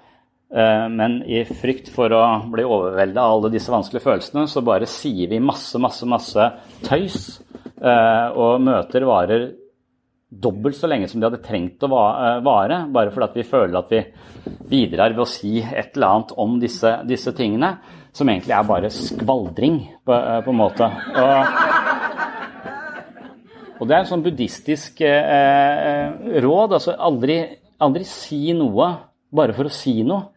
Men 0.93 1.15
i 1.25 1.39
frykt 1.47 1.87
for 1.89 2.13
å 2.13 2.19
bli 2.53 2.61
overveldet 2.67 3.17
av 3.17 3.39
alle 3.39 3.49
disse 3.55 3.73
vanskelige 3.73 4.03
følelsene, 4.03 4.43
så 4.45 4.61
bare 4.61 4.85
sier 4.85 5.31
vi 5.31 5.39
masse, 5.41 5.79
masse, 5.81 6.05
masse 6.05 6.45
tøys. 6.85 7.17
Og 7.81 8.61
møter 8.61 9.07
varer 9.09 9.47
dobbelt 10.41 10.77
så 10.77 10.89
lenge 10.89 11.07
som 11.09 11.21
de 11.21 11.27
hadde 11.29 11.43
trengt 11.45 11.83
å 11.85 11.89
eh, 11.91 12.39
vare, 12.45 12.83
bare 12.93 13.13
fordi 13.13 13.41
vi 13.41 13.49
føler 13.49 13.79
at 13.79 13.93
vi 13.93 14.01
bidrar 14.69 15.13
ved 15.13 15.23
å 15.23 15.29
si 15.29 15.59
et 15.61 15.95
eller 15.95 16.07
annet 16.11 16.33
om 16.41 16.57
disse, 16.61 16.91
disse 17.07 17.33
tingene, 17.37 17.75
som 18.15 18.29
egentlig 18.31 18.55
er 18.55 18.67
bare 18.67 18.91
skvaldring, 18.93 19.79
på, 20.05 20.13
eh, 20.13 20.39
på 20.45 20.53
en 20.53 20.59
måte. 20.59 20.87
Og, 21.23 21.39
og, 23.79 23.87
det 23.87 23.95
er 23.95 23.99
en 23.99 24.11
sånn 24.11 24.23
buddhistisk 24.25 25.01
eh, 25.03 25.33
eh, 25.39 26.39
råd. 26.43 26.77
altså 26.77 26.95
aldri, 26.95 27.41
aldri 27.83 28.07
si 28.07 28.53
noe 28.55 28.93
bare 29.35 29.55
for 29.57 29.67
å 29.67 29.73
si 29.73 29.99
noe. 30.03 30.31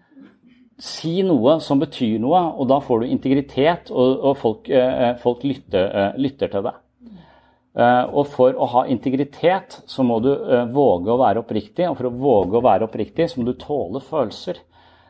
Si 0.79 1.23
noe 1.27 1.57
som 1.63 1.81
betyr 1.81 2.21
noe, 2.23 2.39
og 2.55 2.69
da 2.71 2.79
får 2.83 3.01
du 3.03 3.07
integritet, 3.11 3.91
og, 3.91 4.21
og 4.31 4.37
folk, 4.39 4.69
folk 5.19 5.43
lytter, 5.43 6.15
lytter 6.23 6.53
til 6.53 6.63
deg. 6.69 6.77
Eh, 7.79 8.05
og 8.11 8.27
for 8.33 8.57
å 8.59 8.67
ha 8.73 8.87
integritet 8.91 9.77
så 9.87 10.03
må 10.07 10.19
du 10.25 10.33
eh, 10.35 10.64
våge 10.75 11.12
å 11.12 11.21
være 11.21 11.45
oppriktig, 11.45 11.87
og 11.87 11.99
for 12.01 12.09
å 12.09 12.17
våge 12.25 12.59
å 12.59 12.64
være 12.64 12.88
oppriktig 12.88 13.29
så 13.31 13.38
må 13.38 13.47
du 13.47 13.55
tåle 13.61 14.03
følelser. 14.03 14.59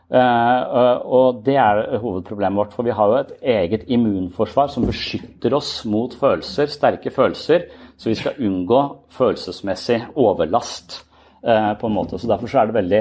Eh, 0.08 1.06
og 1.08 1.40
det 1.46 1.56
er 1.60 1.80
hovedproblemet 2.02 2.60
vårt, 2.60 2.74
for 2.76 2.84
vi 2.84 2.96
har 2.96 3.12
jo 3.12 3.22
et 3.22 3.32
eget 3.56 3.88
immunforsvar 3.88 4.68
som 4.72 4.84
beskytter 4.88 5.56
oss 5.56 5.72
mot 5.88 6.12
følelser, 6.20 6.68
sterke 6.72 7.12
følelser, 7.14 7.70
så 7.96 8.12
vi 8.12 8.18
skal 8.20 8.36
unngå 8.44 8.82
følelsesmessig 9.16 10.02
overlast 10.20 11.02
på 11.38 11.86
en 11.86 11.94
måte. 11.94 12.18
Så 12.18 12.26
derfor 12.26 12.50
så 12.50 12.60
er 12.60 12.68
det 12.68 12.76
veldig 12.76 13.00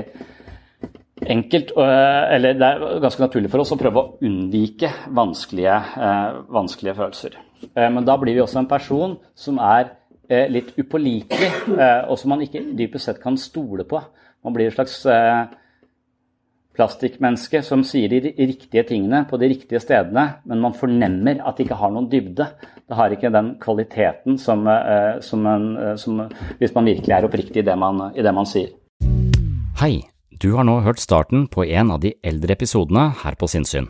enkelt, 1.34 1.74
eller 1.78 2.58
det 2.58 2.70
er 2.70 3.02
ganske 3.02 3.24
naturlig 3.26 3.50
for 3.54 3.66
oss 3.66 3.74
å 3.74 3.80
prøve 3.82 4.04
å 4.04 4.30
unnvike 4.30 4.94
vanskelige, 5.18 5.82
vanskelige 6.54 6.98
følelser. 7.02 7.38
Eh, 7.74 7.90
men 7.92 8.06
da 8.06 8.18
blir 8.20 8.38
vi 8.38 8.44
også 8.44 8.62
en 8.62 8.70
person 8.70 9.16
som 9.38 9.62
er 9.64 9.94
eh, 10.30 10.48
litt 10.52 10.74
upålitelig, 10.78 11.52
eh, 11.78 12.04
og 12.08 12.18
som 12.20 12.34
man 12.34 12.44
ikke 12.46 12.66
dypest 12.78 13.10
sett 13.10 13.22
kan 13.24 13.40
stole 13.40 13.88
på. 13.88 14.02
Man 14.46 14.56
blir 14.56 14.70
et 14.70 14.78
slags 14.78 15.02
plastikkmenneske 16.78 17.64
som 17.66 17.82
sier 17.88 18.12
de 18.12 18.20
riktige 18.38 18.84
tingene 18.86 19.24
på 19.28 19.40
de 19.42 19.50
riktige 19.50 19.82
stedene, 19.82 20.28
men 20.46 20.62
man 20.62 20.76
fornemmer 20.78 21.42
at 21.42 21.58
det 21.58 21.66
ikke 21.66 21.80
har 21.80 21.92
noen 21.92 22.06
dybde. 22.12 22.46
Det 22.88 22.96
har 22.96 23.12
ikke 23.12 23.34
den 23.34 23.56
kvaliteten 23.60 24.38
som, 24.40 24.62
som, 25.26 25.48
en, 25.50 25.66
som 26.00 26.22
hvis 26.62 26.76
man 26.78 26.88
virkelig 26.88 27.18
er 27.18 27.28
oppriktig 27.28 27.64
i 27.64 27.66
det, 27.66 27.76
man, 27.82 28.12
i 28.14 28.24
det 28.24 28.32
man 28.38 28.48
sier. 28.48 28.70
Hei, 29.82 30.06
du 30.38 30.52
har 30.54 30.70
nå 30.70 30.78
hørt 30.86 31.02
starten 31.02 31.50
på 31.50 31.66
en 31.66 31.92
av 31.98 32.06
de 32.06 32.14
eldre 32.22 32.54
episodene 32.54 33.10
her 33.26 33.36
på 33.42 33.50
Sinnsyn. 33.50 33.90